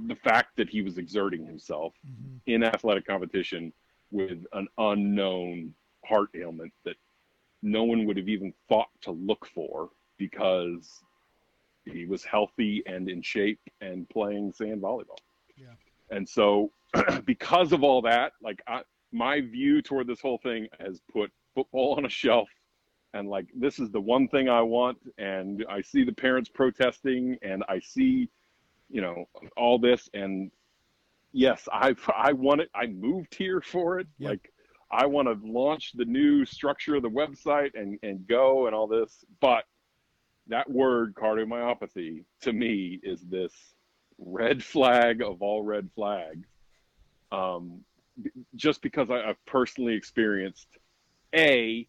[0.06, 2.37] the fact that he was exerting himself mm-hmm.
[2.46, 3.72] in athletic competition
[4.10, 6.96] with an unknown heart ailment that
[7.62, 11.02] no one would have even thought to look for because
[11.84, 15.18] he was healthy and in shape and playing sand volleyball.
[15.56, 15.74] Yeah.
[16.10, 16.70] And so,
[17.24, 18.82] because of all that, like I,
[19.12, 22.48] my view toward this whole thing has put football on a shelf.
[23.14, 24.98] And like, this is the one thing I want.
[25.16, 28.29] And I see the parents protesting and I see,
[28.90, 29.24] you know,
[29.57, 30.11] all this.
[30.12, 30.50] And
[31.33, 32.70] yes, I, I want it.
[32.74, 34.09] I moved here for it.
[34.18, 34.31] Yep.
[34.31, 34.53] Like,
[34.90, 38.88] I want to launch the new structure of the website and, and go and all
[38.88, 39.24] this.
[39.40, 39.64] But
[40.48, 43.53] that word cardiomyopathy to me is this
[44.18, 46.48] red flag of all red flags.
[47.31, 47.81] Um,
[48.55, 50.68] just because I, I've personally experienced
[51.35, 51.88] a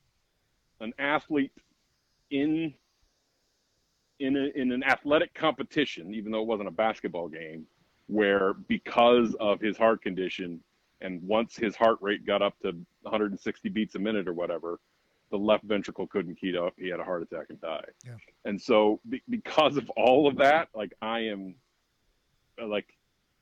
[0.80, 1.52] an athlete
[2.32, 2.74] in
[4.20, 7.66] in a, in an athletic competition, even though it wasn't a basketball game,
[8.08, 10.62] where because of his heart condition,
[11.02, 14.80] and once his heart rate got up to 160 beats a minute or whatever,
[15.32, 16.74] the left ventricle couldn't keep up.
[16.78, 17.92] He had a heart attack and died.
[18.06, 18.16] Yeah.
[18.46, 21.56] And so, be, because of all of that, like I am,
[22.64, 22.88] like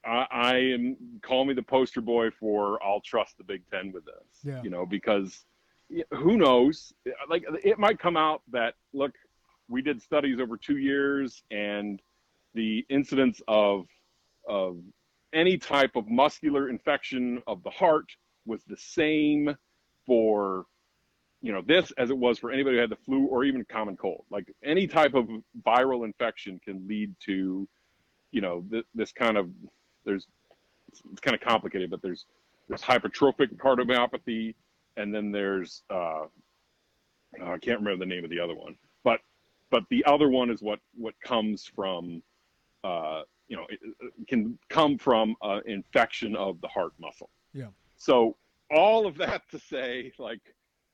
[0.05, 0.97] I, I am.
[1.21, 4.13] Call me the poster boy for I'll trust the Big Ten with this.
[4.43, 4.61] Yeah.
[4.63, 5.45] You know, because
[6.11, 6.93] who knows?
[7.29, 9.13] Like it might come out that look,
[9.69, 12.01] we did studies over two years, and
[12.53, 13.85] the incidence of
[14.47, 14.77] of
[15.33, 18.05] any type of muscular infection of the heart
[18.45, 19.55] was the same
[20.05, 20.65] for
[21.41, 23.97] you know this as it was for anybody who had the flu or even common
[23.97, 25.27] cold like any type of
[25.65, 27.67] viral infection can lead to
[28.31, 29.49] you know th- this kind of
[30.05, 30.27] there's
[30.89, 32.25] it's, it's kind of complicated but there's
[32.67, 34.53] there's hypertrophic cardiomyopathy
[34.97, 36.25] and then there's uh,
[37.41, 39.19] i can't remember the name of the other one but
[39.69, 42.21] but the other one is what what comes from
[42.83, 47.67] uh, you know it, it can come from uh, infection of the heart muscle Yeah.
[47.95, 48.35] so
[48.71, 50.41] all of that to say like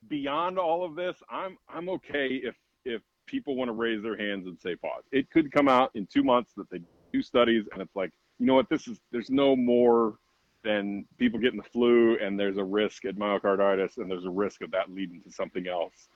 [0.07, 4.47] beyond all of this, I'm I'm okay if if people want to raise their hands
[4.47, 5.03] and say pause.
[5.11, 6.81] It could come out in two months that they
[7.13, 10.15] do studies and it's like, you know what, this is there's no more
[10.63, 14.61] than people getting the flu and there's a risk at myocarditis and there's a risk
[14.61, 16.09] of that leading to something else.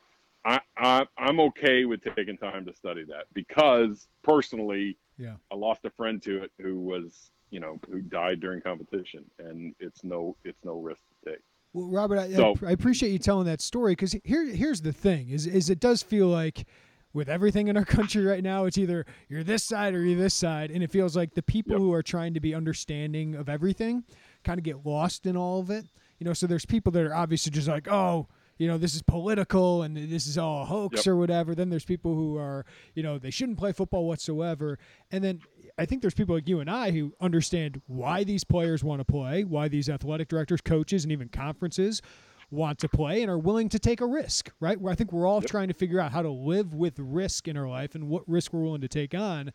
[0.45, 5.35] I, I I'm okay with taking time to study that because personally, Yeah.
[5.51, 9.73] I lost a friend to it who was you know who died during competition and
[9.79, 11.39] it's no it's no risk to take.
[11.71, 15.29] Well, Robert, I, So- I appreciate you telling that story because here, here's the thing:
[15.29, 16.67] is is it does feel like
[17.13, 20.33] with everything in our country right now, it's either you're this side or you're this
[20.33, 21.79] side, and it feels like the people Yep.
[21.79, 24.03] who are trying to be understanding of everything
[24.43, 25.85] kind of get lost in all of it.
[26.19, 28.27] You know, so there's people that are obviously just like, oh.
[28.59, 31.07] You know, this is political and this is all a hoax Yep.
[31.07, 31.55] or whatever.
[31.55, 34.77] Then there's people who are, you know, they shouldn't play football whatsoever.
[35.11, 35.41] And then
[35.79, 39.05] I think there's people like you and I who understand why these players want to
[39.05, 42.03] play, why these athletic directors, coaches, and even conferences
[42.51, 44.79] want to play and are willing to take a risk, right?
[44.79, 45.49] Where I think we're all Yep.
[45.49, 48.53] trying to figure out how to live with risk in our life and what risk
[48.53, 49.51] we're willing to take on,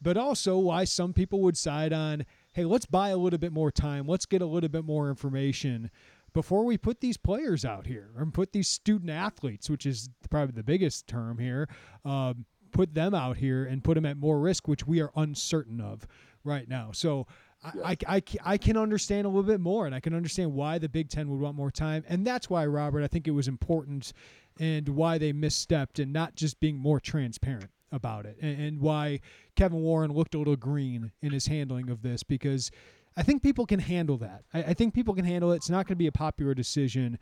[0.00, 3.70] but also why some people would side on, hey, let's buy a little bit more
[3.70, 5.90] time, let's get a little bit more information
[6.32, 10.52] before we put these players out here and put these student athletes, which is probably
[10.54, 11.68] the biggest term here,
[12.04, 15.80] um, put them out here and put them at more risk, which we are uncertain
[15.80, 16.06] of
[16.44, 16.90] right now.
[16.92, 17.26] So
[17.62, 20.78] I, I, I, I can understand a little bit more, and I can understand why
[20.78, 22.02] the Big Ten would want more time.
[22.08, 24.12] And that's why, Robert, I think it was important
[24.58, 29.20] and why they misstepped and not just being more transparent about it, and, and why
[29.54, 32.70] Kevin Warren looked a little green in his handling of this because
[33.16, 34.44] I think people can handle that.
[34.52, 35.56] I, I think people can handle it.
[35.56, 37.18] It's not going to be a popular decision,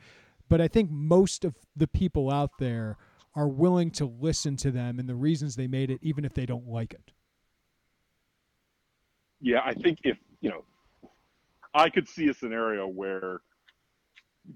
[0.49, 2.97] but I think most of the people out there
[3.35, 6.47] are willing to listen to them and the reasons they made it, even if they
[6.47, 7.13] don't like it.
[9.41, 10.65] Yeah, I think if you know,
[11.75, 13.41] I could see a scenario where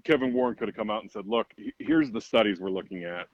[0.03, 3.27] Kevin Warren could have come out and said, "Look, here's the studies we're looking at.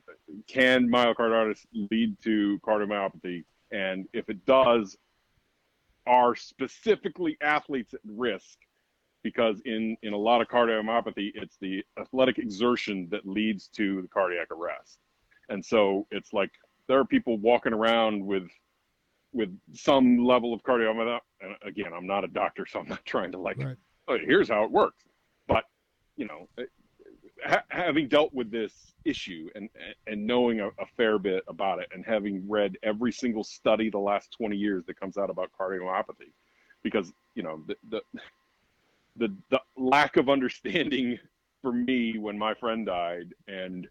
[0.47, 3.43] Can myocarditis lead to cardiomyopathy?
[3.71, 4.97] And if it does,
[6.05, 8.57] are specifically athletes at risk?
[9.23, 14.07] Because in in a lot of cardiomyopathy, it's the athletic exertion that leads to the
[14.07, 14.99] cardiac arrest.
[15.49, 16.51] And so it's like
[16.87, 18.49] there are people walking around with
[19.33, 21.19] with some level of cardiomyopathy.
[21.41, 23.77] And again, I'm not a doctor, so I'm not trying to like, Right.
[24.09, 25.03] oh, here's how it works.
[26.17, 26.63] You know, uh,
[27.45, 28.73] ha- having dealt with this
[29.05, 29.69] issue and
[30.07, 33.97] and knowing a, a fair bit about it, and having read every single study the
[33.97, 36.31] last 20 years that comes out about cardiomyopathy,
[36.83, 38.01] because you know the the
[39.17, 41.17] the, the lack of understanding
[41.61, 43.87] for me when my friend died and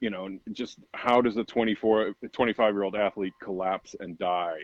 [0.00, 4.58] you know just how does a 24 25 year old athlete collapse and die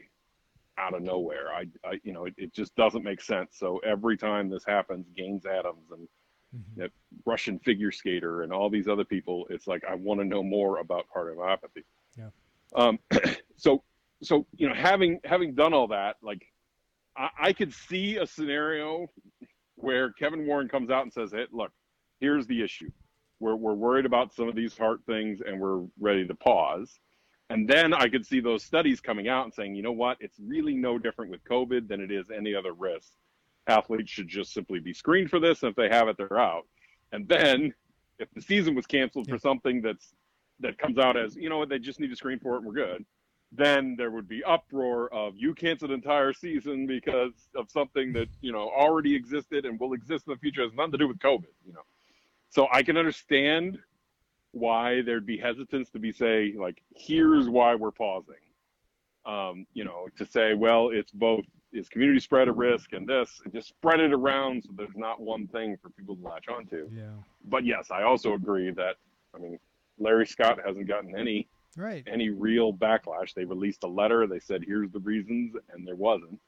[0.78, 1.52] out of nowhere?
[1.52, 3.56] I, I you know it, it just doesn't make sense.
[3.58, 6.08] So every time this happens gaines adams and
[6.56, 6.80] mm-hmm.
[6.80, 6.90] that
[7.24, 9.46] Russian figure skater and all these other people.
[9.50, 11.84] It's like I want to know more about cardiomyopathy.
[12.16, 12.30] Yeah.
[12.74, 12.98] Um,
[13.56, 13.82] so
[14.22, 16.42] so you know having having done all that, like
[17.16, 19.06] I, I could see a scenario
[19.76, 21.72] where Kevin Warren comes out and says, "Hey, look,
[22.20, 22.90] here's the issue.
[23.40, 26.98] We're we're worried about some of these heart things, and we're ready to pause."
[27.50, 30.38] And then I could see those studies coming out and saying, you know what, it's
[30.38, 33.12] really no different with COVID than it is any other risk.
[33.68, 36.66] Athletes should just simply be screened for this, and if they have it, they're out.
[37.12, 37.74] And then,
[38.18, 39.34] if the season was canceled yeah.
[39.34, 40.14] for something that's
[40.60, 42.66] that comes out as, you know what, they just need to screen for it and
[42.66, 43.04] we're good,
[43.52, 48.52] then there would be uproar of you canceled entire season because of something that you
[48.52, 51.18] know already existed and will exist in the future it has nothing to do with
[51.18, 51.46] COVID.
[51.66, 51.84] You know,
[52.50, 53.78] so I can understand
[54.52, 58.34] why there'd be hesitance to be say like here's why we're pausing
[59.26, 63.40] um, you know to say well it's both is community spread a risk and this
[63.44, 66.88] and just spread it around so there's not one thing for people to latch onto.
[66.92, 67.10] Yeah.
[67.44, 68.96] But yes i also agree that
[69.34, 69.58] i mean
[69.98, 72.04] larry scott hasn't gotten any right.
[72.06, 73.34] any real backlash.
[73.34, 76.40] They released a letter they said here's the reasons and there wasn't.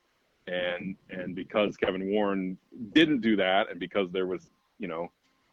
[0.46, 2.58] And and because kevin warren
[2.92, 5.10] didn't do that and because there was you know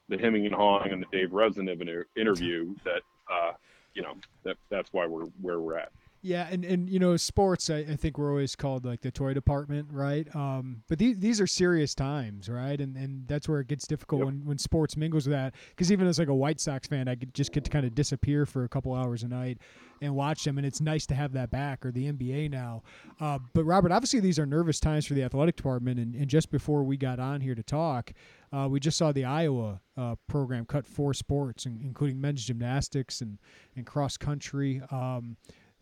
[0.09, 3.01] the hemming and hawing and the Dave Revsine interview that
[3.31, 3.51] uh,
[3.93, 4.13] you know
[4.43, 5.91] that that's why we're where we're at.
[6.21, 9.33] Yeah, and, and you know, sports, I, I think we're always called like the toy
[9.33, 10.27] department, right?
[10.35, 12.79] Um, but these, these are serious times, right?
[12.79, 14.25] And and that's where it gets difficult yep.
[14.25, 15.53] when, when sports mingles with that.
[15.69, 17.93] Because even as like a White Sox fan, I could just get to kind of
[17.93, 19.59] disappear for a couple hours a night
[20.01, 22.83] and watch them, and it's nice to have that back, or the NBA now.
[23.19, 26.51] Uh, but Robert, obviously these are nervous times for the athletic department, and, and just
[26.51, 28.11] before we got on here to talk,
[28.51, 33.39] uh, we just saw the Iowa uh, program cut four sports, including men's gymnastics and,
[33.75, 34.81] and cross country.
[34.91, 35.37] Um,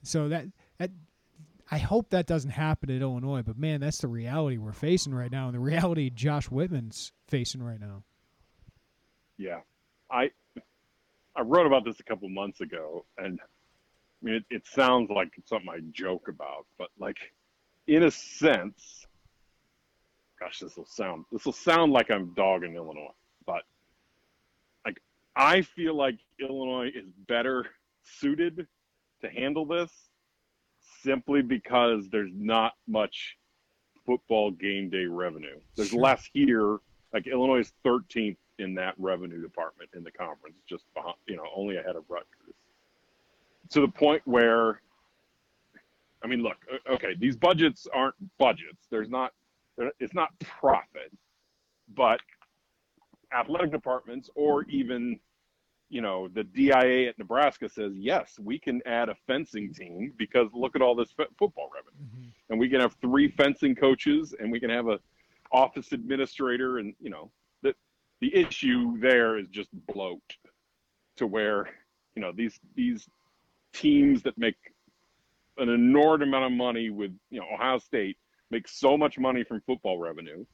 [0.08, 0.46] so that
[0.78, 0.92] that
[1.72, 5.32] I hope that doesn't happen at Illinois, but man, that's the reality we're facing right
[5.32, 8.04] now, and the reality Josh Whitman's facing right now.
[9.38, 9.62] Yeah,
[10.12, 10.32] I
[11.36, 15.30] I wrote about this a couple months ago, and I mean, it, it sounds like
[15.46, 17.18] something I joke about, but like,
[17.88, 19.06] in a sense,
[20.40, 23.14] gosh, this will sound this will sound like I'm dogging Illinois,
[23.46, 23.64] but
[24.86, 25.02] like,
[25.36, 27.66] I feel like Illinois is better
[28.04, 28.68] suited
[29.26, 29.92] to handle this
[31.04, 33.38] simply because there's not much
[34.06, 35.60] football game day revenue.
[35.76, 36.02] There's sure.
[36.02, 36.78] less here.
[37.14, 41.46] Like Illinois is 13th in that revenue department in the conference, just behind, you know,
[41.56, 42.56] only ahead of Rutgers.
[43.72, 44.82] To the point where,
[46.24, 46.58] I mean, look,
[46.90, 48.88] okay, these budgets aren't budgets.
[48.90, 49.34] There's not,
[50.00, 51.12] it's not profit,
[51.96, 52.20] but
[53.34, 55.20] athletic departments or even
[55.90, 60.48] you know, the DIA at Nebraska says, yes, we can add a fencing team because
[60.54, 62.06] look at all this f- football revenue.
[62.06, 62.30] Mm-hmm.
[62.50, 65.00] And we can have three fencing coaches and we can have a
[65.52, 66.80] office administrator.
[66.80, 67.32] And, you know,
[67.62, 67.76] the,
[68.20, 70.22] the issue there is just bloat
[71.18, 71.70] to where,
[72.16, 73.08] you know, these, these
[73.72, 74.58] teams that make
[75.58, 78.18] an enormous amount of money with, you know, Ohio State
[78.50, 80.46] make so much money from football revenue.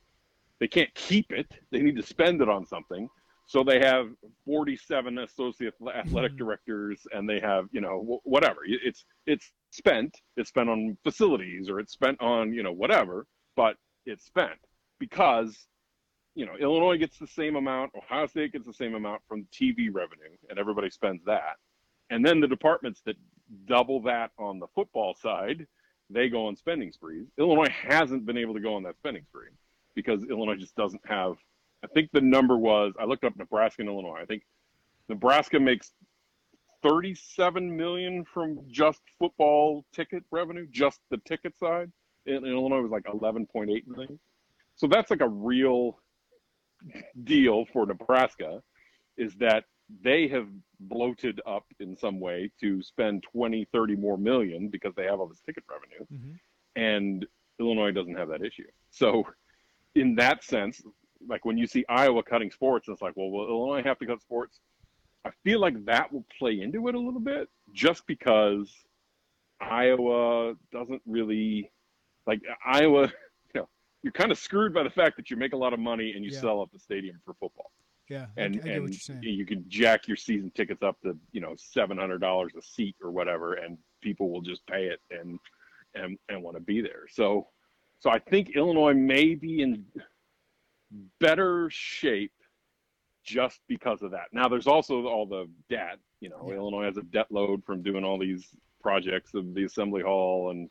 [0.59, 1.47] They can't keep it.
[1.71, 3.09] They need to spend it on something
[3.52, 4.08] so they have
[4.45, 6.38] 47 associate athletic mm-hmm.
[6.38, 8.62] directors, and they have you know whatever.
[8.66, 10.16] It's it's spent.
[10.38, 13.28] It's spent on facilities, or it's spent on you know whatever.
[13.58, 13.76] But
[14.06, 14.58] it's spent
[14.99, 15.68] because
[16.34, 19.89] you know Illinois gets the same amount, Ohio State gets the same amount from TV
[19.91, 21.58] revenue, and everybody spends that.
[22.10, 23.18] And then the departments that
[23.66, 25.68] double that on the football side,
[26.10, 27.28] they go on spending sprees.
[27.38, 29.49] Illinois hasn't been able to go on that spending spree
[29.93, 31.36] because Illinois just doesn't have
[31.84, 34.19] I think the number was I looked up Nebraska and Illinois.
[34.21, 34.43] I think
[35.09, 35.91] Nebraska makes
[36.84, 41.91] 37 million from just football ticket revenue, just the ticket side.
[42.25, 44.19] And Illinois was like 11.8 million.
[44.75, 45.99] So that's like a real
[47.23, 48.61] deal for Nebraska
[49.17, 49.65] is that
[50.03, 50.47] they have
[50.79, 55.27] bloated up in some way to spend 20, 30 more million because they have all
[55.27, 56.05] this ticket revenue.
[56.11, 56.82] Mm-hmm.
[56.82, 57.25] And
[57.59, 58.67] Illinois doesn't have that issue.
[58.89, 59.27] So
[59.95, 60.82] in that sense,
[61.28, 64.22] like when you see Iowa cutting sports, it's like, well, will Illinois have to cut
[64.22, 64.59] sports?
[65.26, 68.72] I feel like that will play into it a little bit, just because
[69.59, 71.72] Iowa doesn't really
[72.26, 73.11] like Iowa.
[73.53, 73.69] You know,
[74.01, 76.24] you're kind of screwed by the fact that you make a lot of money and
[76.24, 76.39] you yeah.
[76.39, 77.72] sell up the stadium for football.
[78.09, 81.53] Yeah, and I, I and you can jack your season tickets up to you know
[81.57, 85.39] seven hundred dollars a seat or whatever, and people will just pay it and
[85.95, 87.07] and and want to be there.
[87.09, 87.47] So,
[87.99, 89.86] so I think Illinois may be in
[91.19, 92.33] better shape
[93.23, 94.25] just because of that.
[94.33, 95.99] Now, there's also all the debt.
[96.19, 96.55] You know, yeah.
[96.55, 98.47] Illinois has a debt load from doing all these
[98.81, 100.69] projects of the assembly hall and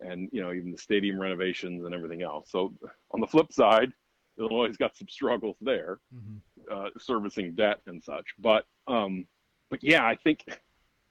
[0.00, 2.50] and you know even the stadium renovations and everything else.
[2.50, 2.72] So
[3.10, 3.92] on the flip side,
[4.38, 5.98] Illinois has got some struggles there.
[6.14, 6.36] Mm-hmm.
[6.72, 8.26] uh, servicing debt and such.
[8.38, 9.26] But um,
[9.70, 10.44] but yeah, I think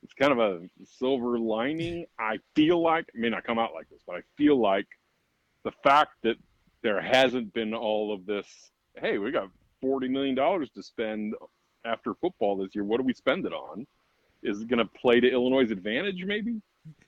[0.04, 2.06] it's kind of a silver lining.
[2.20, 4.88] I feel like it may not come out like this, but I feel like
[5.64, 6.38] the fact that
[6.84, 8.72] there hasn't been all of this.
[9.00, 9.50] Hey, we got
[9.82, 11.34] forty million dollars to spend
[11.86, 12.84] after football this year.
[12.84, 13.86] What do we spend it on?
[14.44, 16.62] Is it going to play to Illinois' advantage, maybe?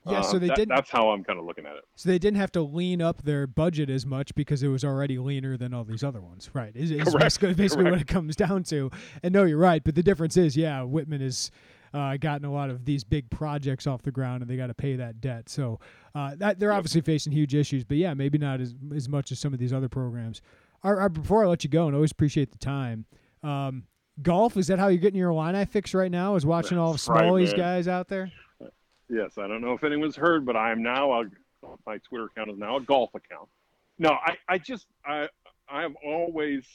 [0.06, 0.70] Yeah, so Uh, they that- didn't.
[0.76, 1.84] That's how I'm kind of looking at it.
[1.96, 5.18] So they didn't have to lean up their budget as much because it was already
[5.18, 6.76] leaner than all these other ones, right?
[6.76, 8.92] Is, is Correct, basically, basically what it comes down to.
[9.24, 9.82] And no, you're right.
[9.84, 11.52] But the difference is, yeah, Whitman has
[11.94, 14.74] uh, gotten a lot of these big projects off the ground, and they got to
[14.74, 15.50] pay that debt.
[15.50, 15.80] So
[16.16, 17.84] uh, that they're obviously facing huge issues.
[17.84, 20.42] But yeah, maybe not as as much as some of these other programs.
[20.84, 23.06] All right, before I let you go, and I always appreciate the time.
[23.44, 23.84] Um,
[24.22, 26.36] golf is that how you're getting your Illini fix right now?
[26.36, 28.32] Is watching all of That's right, guys out there?
[29.10, 31.26] Yes, I don't know if anyone's heard, but I am now a,
[31.86, 33.50] my Twitter account is now a golf account.
[34.00, 35.28] No, I, I just I
[35.70, 36.66] I have always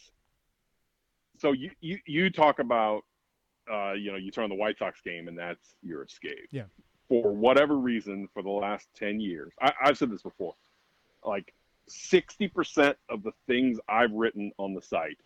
[1.38, 3.04] so you you, you talk about
[3.72, 6.48] uh, you know you turn on the White Sox game and that's your escape.
[6.50, 6.64] Yeah.
[7.08, 10.54] For whatever reason, for the last ten years, I, I've said this before,
[11.24, 11.54] like
[11.88, 15.18] sixty percent of the things I've written on the site,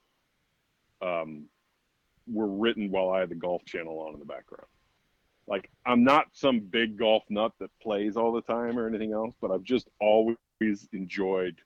[1.01, 1.45] um,
[2.31, 4.67] were written while I had the Golf Channel on in the background
[5.47, 9.35] like I'm not some big golf nut that plays all the time or anything else,
[9.41, 10.37] but I've just always
[10.93, 11.57] enjoyed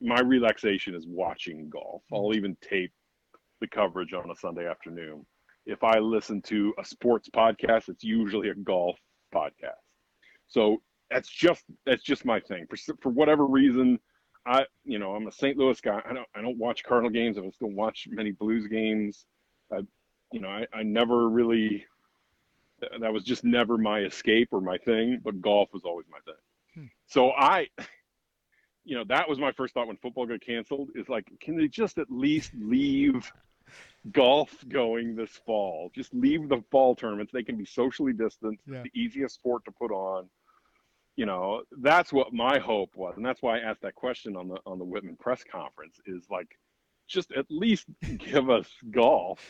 [0.00, 2.02] my relaxation is watching golf.
[2.12, 2.92] I'll even tape
[3.60, 5.26] the coverage on a Sunday afternoon.
[5.68, 8.98] If I listen to a sports podcast, it's usually a golf
[9.32, 9.84] podcast.
[10.48, 10.78] So
[11.10, 12.66] that's just that's just my thing.
[12.68, 14.00] For for whatever reason,
[14.46, 15.56] I you know I'm a St.
[15.56, 16.00] Louis guy.
[16.08, 17.38] I don't I don't watch Cardinal games.
[17.38, 19.26] I don't watch many Blues games.
[19.72, 19.80] I,
[20.32, 21.86] you know I, I never really
[23.00, 26.34] that was just never my escape or my thing, but golf was always my thing.
[26.74, 26.86] Hmm.
[27.06, 27.68] So I,
[28.84, 31.68] you know, that was my first thought when football got canceled is like, can they
[31.68, 33.30] just at least leave
[34.12, 35.90] golf going this fall?
[35.94, 37.32] Just leave the fall tournaments.
[37.32, 38.62] They can be socially distanced.
[38.66, 38.78] Yeah.
[38.78, 40.28] It's the easiest sport to put on.
[41.16, 43.14] You know, that's what my hope was.
[43.16, 46.24] And that's why I asked that question on the on the Whitman press conference is
[46.30, 46.48] like,
[47.08, 47.86] just at least
[48.18, 49.40] give us golf.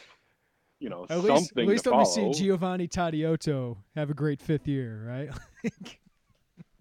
[0.80, 4.40] You know, At something least, at least let me see Giovanni Tadiotto have a great
[4.40, 5.30] fifth year, right?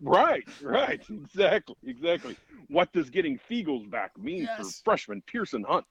[0.02, 2.38] Right, right, exactly, exactly.
[2.70, 4.58] What does getting Feagles back mean Yes.
[4.80, 5.86] for freshman Piercen Hunt?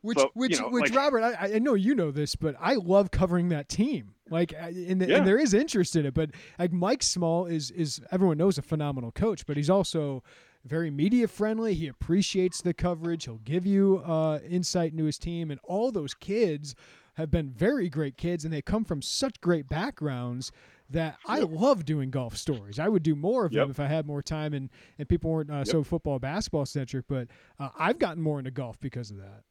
[0.00, 2.56] Which, So, you which, know, which, like- Robert, I, I know you know this, but
[2.58, 4.14] I love covering that team.
[4.30, 5.18] Like, and, the, Yeah.
[5.18, 6.14] and there is interest in it.
[6.14, 10.22] But like Mike Small is is everyone knows a phenomenal coach, but he's also
[10.64, 11.74] very media friendly.
[11.74, 13.26] He appreciates the coverage.
[13.26, 16.74] He'll give you uh, insight into his team, and all those kids
[17.16, 20.50] have been very great kids, and they come from such great backgrounds
[20.92, 22.78] that I love doing golf stories.
[22.78, 25.50] I would do more of them if I had more time and and people weren't
[25.50, 27.06] uh, so football basketball centric.
[27.08, 27.28] But
[27.58, 29.42] uh, I've gotten more into golf because of that.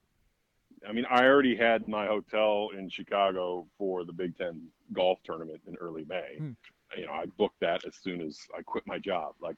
[0.88, 5.62] I mean, I already had my hotel in Chicago for the Big Ten golf tournament
[5.68, 6.38] in early May.
[6.38, 6.52] Hmm.
[6.98, 9.36] You know, I booked that as soon as I quit my job.
[9.42, 9.58] Like,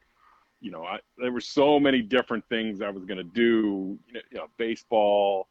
[0.59, 3.97] you know, I, there were so many different things I was going to do.
[4.07, 5.47] You know, you know baseball.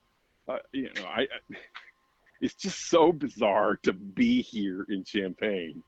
[0.48, 1.26] Uh, you know, I, I.
[2.42, 5.80] It's just so bizarre to be here in Champaign.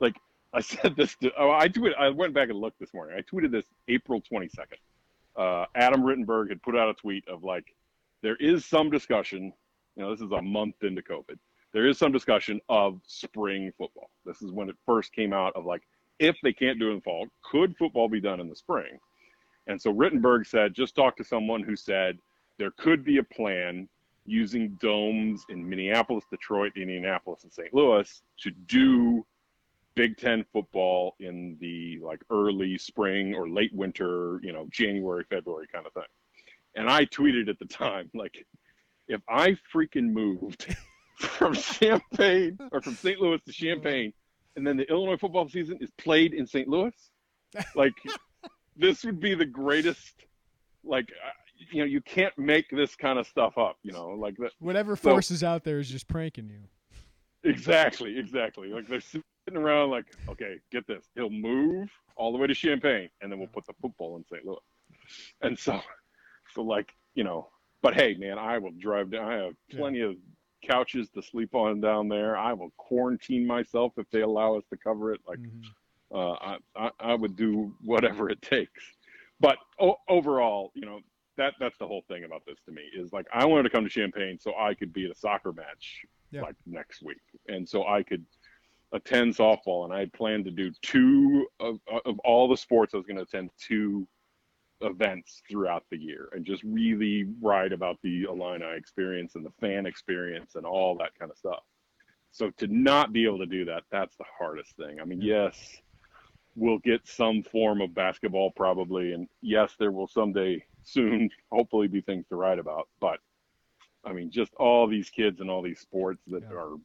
[0.00, 0.16] Like
[0.52, 1.30] I said this to.
[1.38, 1.96] Oh, I tweeted.
[1.98, 3.16] I went back and looked this morning.
[3.18, 4.78] I tweeted this April twenty second.
[5.36, 7.74] Uh, Adam Rittenberg had put out a tweet of like,
[8.22, 9.52] there is some discussion.
[9.96, 11.38] You know, this is a month into COVID.
[11.72, 14.08] There is some discussion of spring football.
[14.24, 15.82] This is when it first came out of like,
[16.18, 18.98] if they can't do it in the fall, could football be done in the spring?
[19.66, 22.18] And so Rittenberg said, just talk to someone who said
[22.58, 23.88] there could be a plan
[24.24, 27.72] using domes in Minneapolis, Detroit, Indianapolis, and St.
[27.74, 29.24] Louis to do
[29.96, 35.66] Big Ten football in the like early spring or late winter, you know, January, February
[35.72, 36.02] kind of thing.
[36.76, 38.46] And I tweeted at the time, like,
[39.08, 40.76] if I freaking moved
[41.18, 43.18] from Champaign or from St.
[43.20, 44.12] Louis to Champaign,
[44.54, 46.68] and then the Illinois football season is played in St.
[46.68, 46.92] Louis,
[47.74, 47.94] like,
[48.76, 50.26] this would be the greatest.
[50.84, 51.30] Like, uh,
[51.72, 53.78] you know, you can't make this kind of stuff up.
[53.82, 54.52] You know, like that.
[54.58, 56.60] Whatever So- is out there is just pranking you.
[57.50, 58.68] Exactly, exactly.
[58.68, 59.00] Like they're
[59.46, 61.04] sitting around, like, okay, get this.
[61.14, 64.44] He'll move all the way to Champaign, and then we'll put the football in St.
[64.44, 64.58] Louis.
[65.42, 65.80] And so,
[66.54, 67.48] so like, you know,
[67.82, 69.30] but hey, man, I will drive down.
[69.30, 69.78] I have Yeah.
[69.78, 70.16] plenty of
[70.62, 72.36] couches to sleep on down there.
[72.36, 75.20] I will quarantine myself if they allow us to cover it.
[75.26, 75.64] Like, Mhm.
[76.12, 78.82] uh, I, I, I would do whatever it takes.
[79.38, 81.00] But o- overall, you know,
[81.36, 83.84] that that's the whole thing about this to me is like I wanted to come
[83.84, 86.40] to Champaign so I could be at a soccer match Yeah.
[86.40, 88.24] like next week, and so I could
[88.92, 89.84] attend softball.
[89.84, 92.94] And I had planned to do two of, of all the sports.
[92.94, 94.06] I was going to attend two
[94.82, 99.86] events throughout the year and just really write about the Illini experience and the fan
[99.86, 101.62] experience and all that kind of stuff.
[102.30, 105.00] So to not be able to do that, that's the hardest thing.
[105.00, 105.80] I mean, yes,
[106.54, 112.02] we'll get some form of basketball probably, and yes, there will someday soon hopefully be
[112.02, 112.88] things to write about.
[113.00, 113.20] But
[114.04, 116.56] I mean, just all these kids and all these sports that yeah.
[116.56, 116.76] are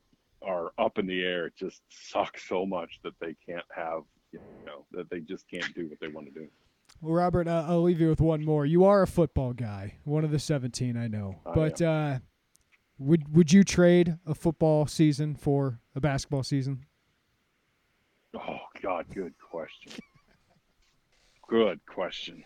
[0.42, 4.86] are up in the air just suck so much that they can't have you know
[4.92, 6.48] that they just can't do what they want to do.
[7.02, 8.66] Well, Robert, uh, I'll leave you with one more.
[8.66, 11.40] You are a football guy, one of the seventeen, I know.
[11.46, 12.20] I but uh,
[12.98, 16.86] would would you trade a football season for a basketball season?
[18.36, 19.94] Oh God, good question.
[21.48, 22.44] good question.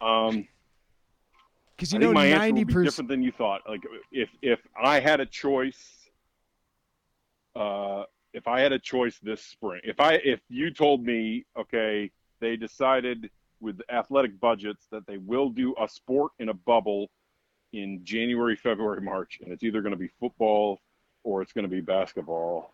[0.00, 0.46] Um,
[1.76, 3.62] because you know ninety percent different than you thought.
[3.68, 6.01] Like if if I had a choice,
[7.54, 12.10] uh, if I had a choice this spring, if I if you told me, okay,
[12.40, 13.30] they decided
[13.60, 17.10] with athletic budgets that they will do a sport in a bubble
[17.72, 20.80] in January, February, March, and it's either going to be football
[21.24, 22.72] or it's going to be basketball.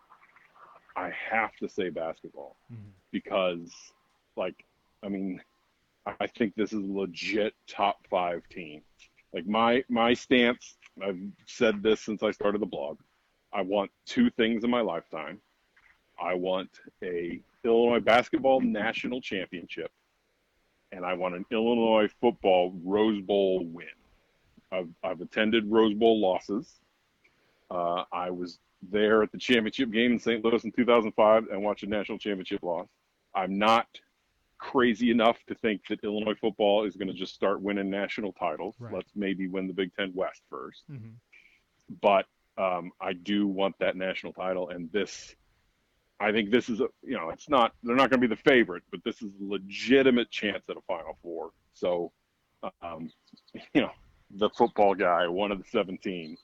[0.96, 2.90] I have to say basketball mm-hmm.
[3.12, 3.70] because,
[4.36, 4.64] like,
[5.04, 5.40] I mean,
[6.20, 8.82] I think this is a legit top five team.
[9.32, 12.98] Like my my stance, I've said this since I started the blog.
[13.58, 15.40] I want two things in my lifetime.
[16.22, 16.70] I want
[17.02, 19.90] a Illinois basketball national championship,
[20.92, 23.88] and I want an Illinois football Rose Bowl win.
[24.70, 26.72] I've, I've attended Rose Bowl losses.
[27.68, 28.60] Uh, I was
[28.92, 30.44] there at the championship game in St.
[30.44, 32.86] Louis in 2005 and watched a national championship loss.
[33.34, 33.88] I'm not
[34.58, 38.76] crazy enough to think that Illinois football is going to just start winning national titles.
[38.78, 38.94] Right.
[38.94, 41.08] Let's maybe win the Big Ten West 1st mm-hmm.
[42.00, 42.26] But
[42.58, 45.34] um, I do want that national title, and this,
[46.20, 48.42] I think this is a, you know, it's not they're not going to be the
[48.42, 51.50] favorite, but this is a legitimate chance at a Final Four.
[51.74, 52.12] So,
[52.82, 53.10] um,
[53.74, 53.92] you know,
[54.30, 56.36] the football guy, one of the 17,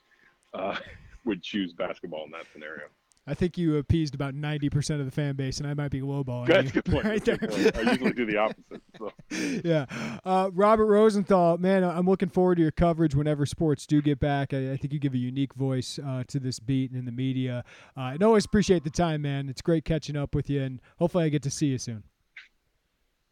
[0.53, 0.77] uh,
[1.25, 2.85] would choose basketball in that scenario.
[3.27, 6.01] I think you appeased about ninety percent of the fan base, and I might be
[6.01, 7.05] lowballing That's you good point.
[7.05, 7.37] right there.
[7.37, 7.75] Point.
[7.75, 8.81] I usually do the opposite.
[8.97, 9.11] So.
[9.65, 9.85] Yeah,
[10.23, 14.53] uh, Robert Rosenthal, man, I'm looking forward to your coverage whenever sports do get back.
[14.53, 17.11] I, I think you give a unique voice uh, to this beat and in the
[17.11, 17.63] media.
[17.97, 19.49] Uh, and always appreciate the time, man.
[19.49, 22.03] It's great catching up with you, and hopefully I get to see you soon.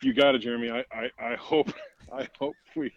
[0.01, 0.69] You got it, Jeremy.
[0.71, 1.71] I, I, I hope
[2.13, 2.91] I hope we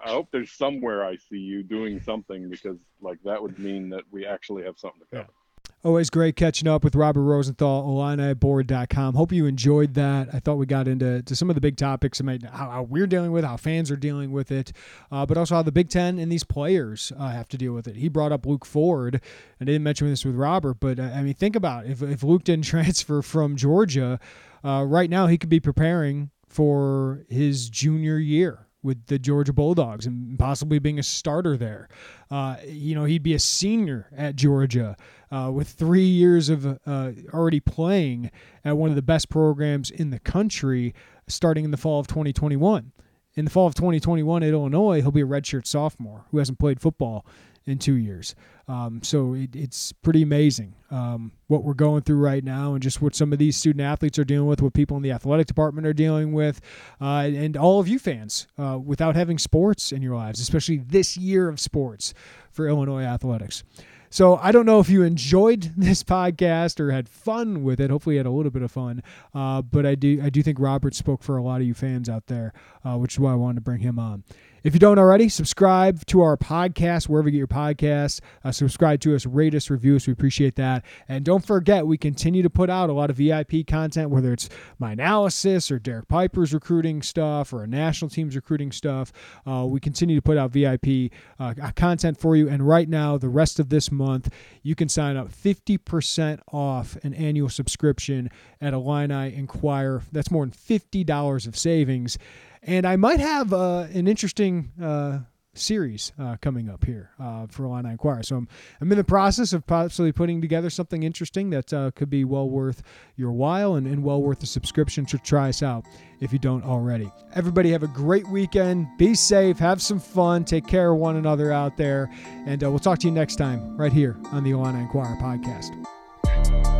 [0.00, 4.02] I hope there's somewhere I see you doing something because like that would mean that
[4.10, 5.28] we actually have something to cover.
[5.28, 5.37] Yeah.
[5.84, 9.14] Always great catching up with Robert Rosenthal, IlliniBoard.com.
[9.14, 10.28] Hope you enjoyed that.
[10.32, 13.30] I thought we got into to some of the big topics, how, how we're dealing
[13.30, 14.72] with, how fans are dealing with it,
[15.12, 17.86] uh, but also how the Big Ten and these players uh, have to deal with
[17.86, 17.94] it.
[17.94, 19.20] He brought up Luke Ford.
[19.60, 21.92] And I didn't mention this with Robert, but uh, I mean, think about it.
[21.92, 24.18] if if Luke didn't transfer from Georgia,
[24.64, 30.06] uh, right now he could be preparing for his junior year with the Georgia Bulldogs
[30.06, 31.88] and possibly being a starter there.
[32.30, 34.96] Uh, you know, he'd be a senior at Georgia
[35.30, 38.30] uh, with three years of uh, already playing
[38.64, 40.94] at one of the best programs in the country
[41.26, 42.92] starting in the fall of 2021.
[43.34, 46.80] In the fall of 2021 at Illinois, he'll be a redshirt sophomore who hasn't played
[46.80, 47.24] football
[47.68, 48.34] in two years.
[48.66, 53.00] Um, so it, it's pretty amazing um, what we're going through right now and just
[53.00, 55.86] what some of these student athletes are dealing with, what people in the athletic department
[55.86, 56.60] are dealing with,
[57.00, 61.16] uh, and all of you fans uh, without having sports in your lives, especially this
[61.16, 62.14] year of sports
[62.50, 63.64] for Illinois athletics.
[64.10, 67.90] So I don't know if you enjoyed this podcast or had fun with it.
[67.90, 69.02] Hopefully, you had a little bit of fun.
[69.34, 72.08] Uh, but I do I do think Robert spoke for a lot of you fans
[72.08, 72.52] out there,
[72.84, 74.24] uh, which is why I wanted to bring him on.
[74.64, 78.20] If you don't already, subscribe to our podcast wherever you get your podcasts.
[78.42, 80.08] Uh, subscribe to us, rate us, review us.
[80.08, 80.84] We appreciate that.
[81.08, 84.48] And don't forget, we continue to put out a lot of VIP content, whether it's
[84.80, 89.12] my analysis or Derek Piper's recruiting stuff or a national team's recruiting stuff.
[89.46, 92.48] Uh, we continue to put out VIP uh, content for you.
[92.48, 94.32] And right now, the rest of this month,
[94.62, 98.28] you can sign up 50% off an annual subscription
[98.60, 100.02] at Illini Inquirer.
[100.10, 102.18] That's more than $50 of savings.
[102.62, 105.20] And I might have uh, an interesting uh,
[105.58, 108.22] series uh, coming up here uh, for Illini Inquirer.
[108.22, 108.48] So I'm,
[108.80, 112.48] I'm in the process of possibly putting together something interesting that uh, could be well
[112.48, 112.82] worth
[113.16, 115.84] your while and, and well worth a subscription to try us out
[116.20, 117.10] if you don't already.
[117.34, 118.86] Everybody have a great weekend.
[118.98, 119.58] Be safe.
[119.58, 120.44] Have some fun.
[120.44, 122.10] Take care of one another out there.
[122.46, 126.77] And uh, we'll talk to you next time right here on the Illini Inquirer podcast.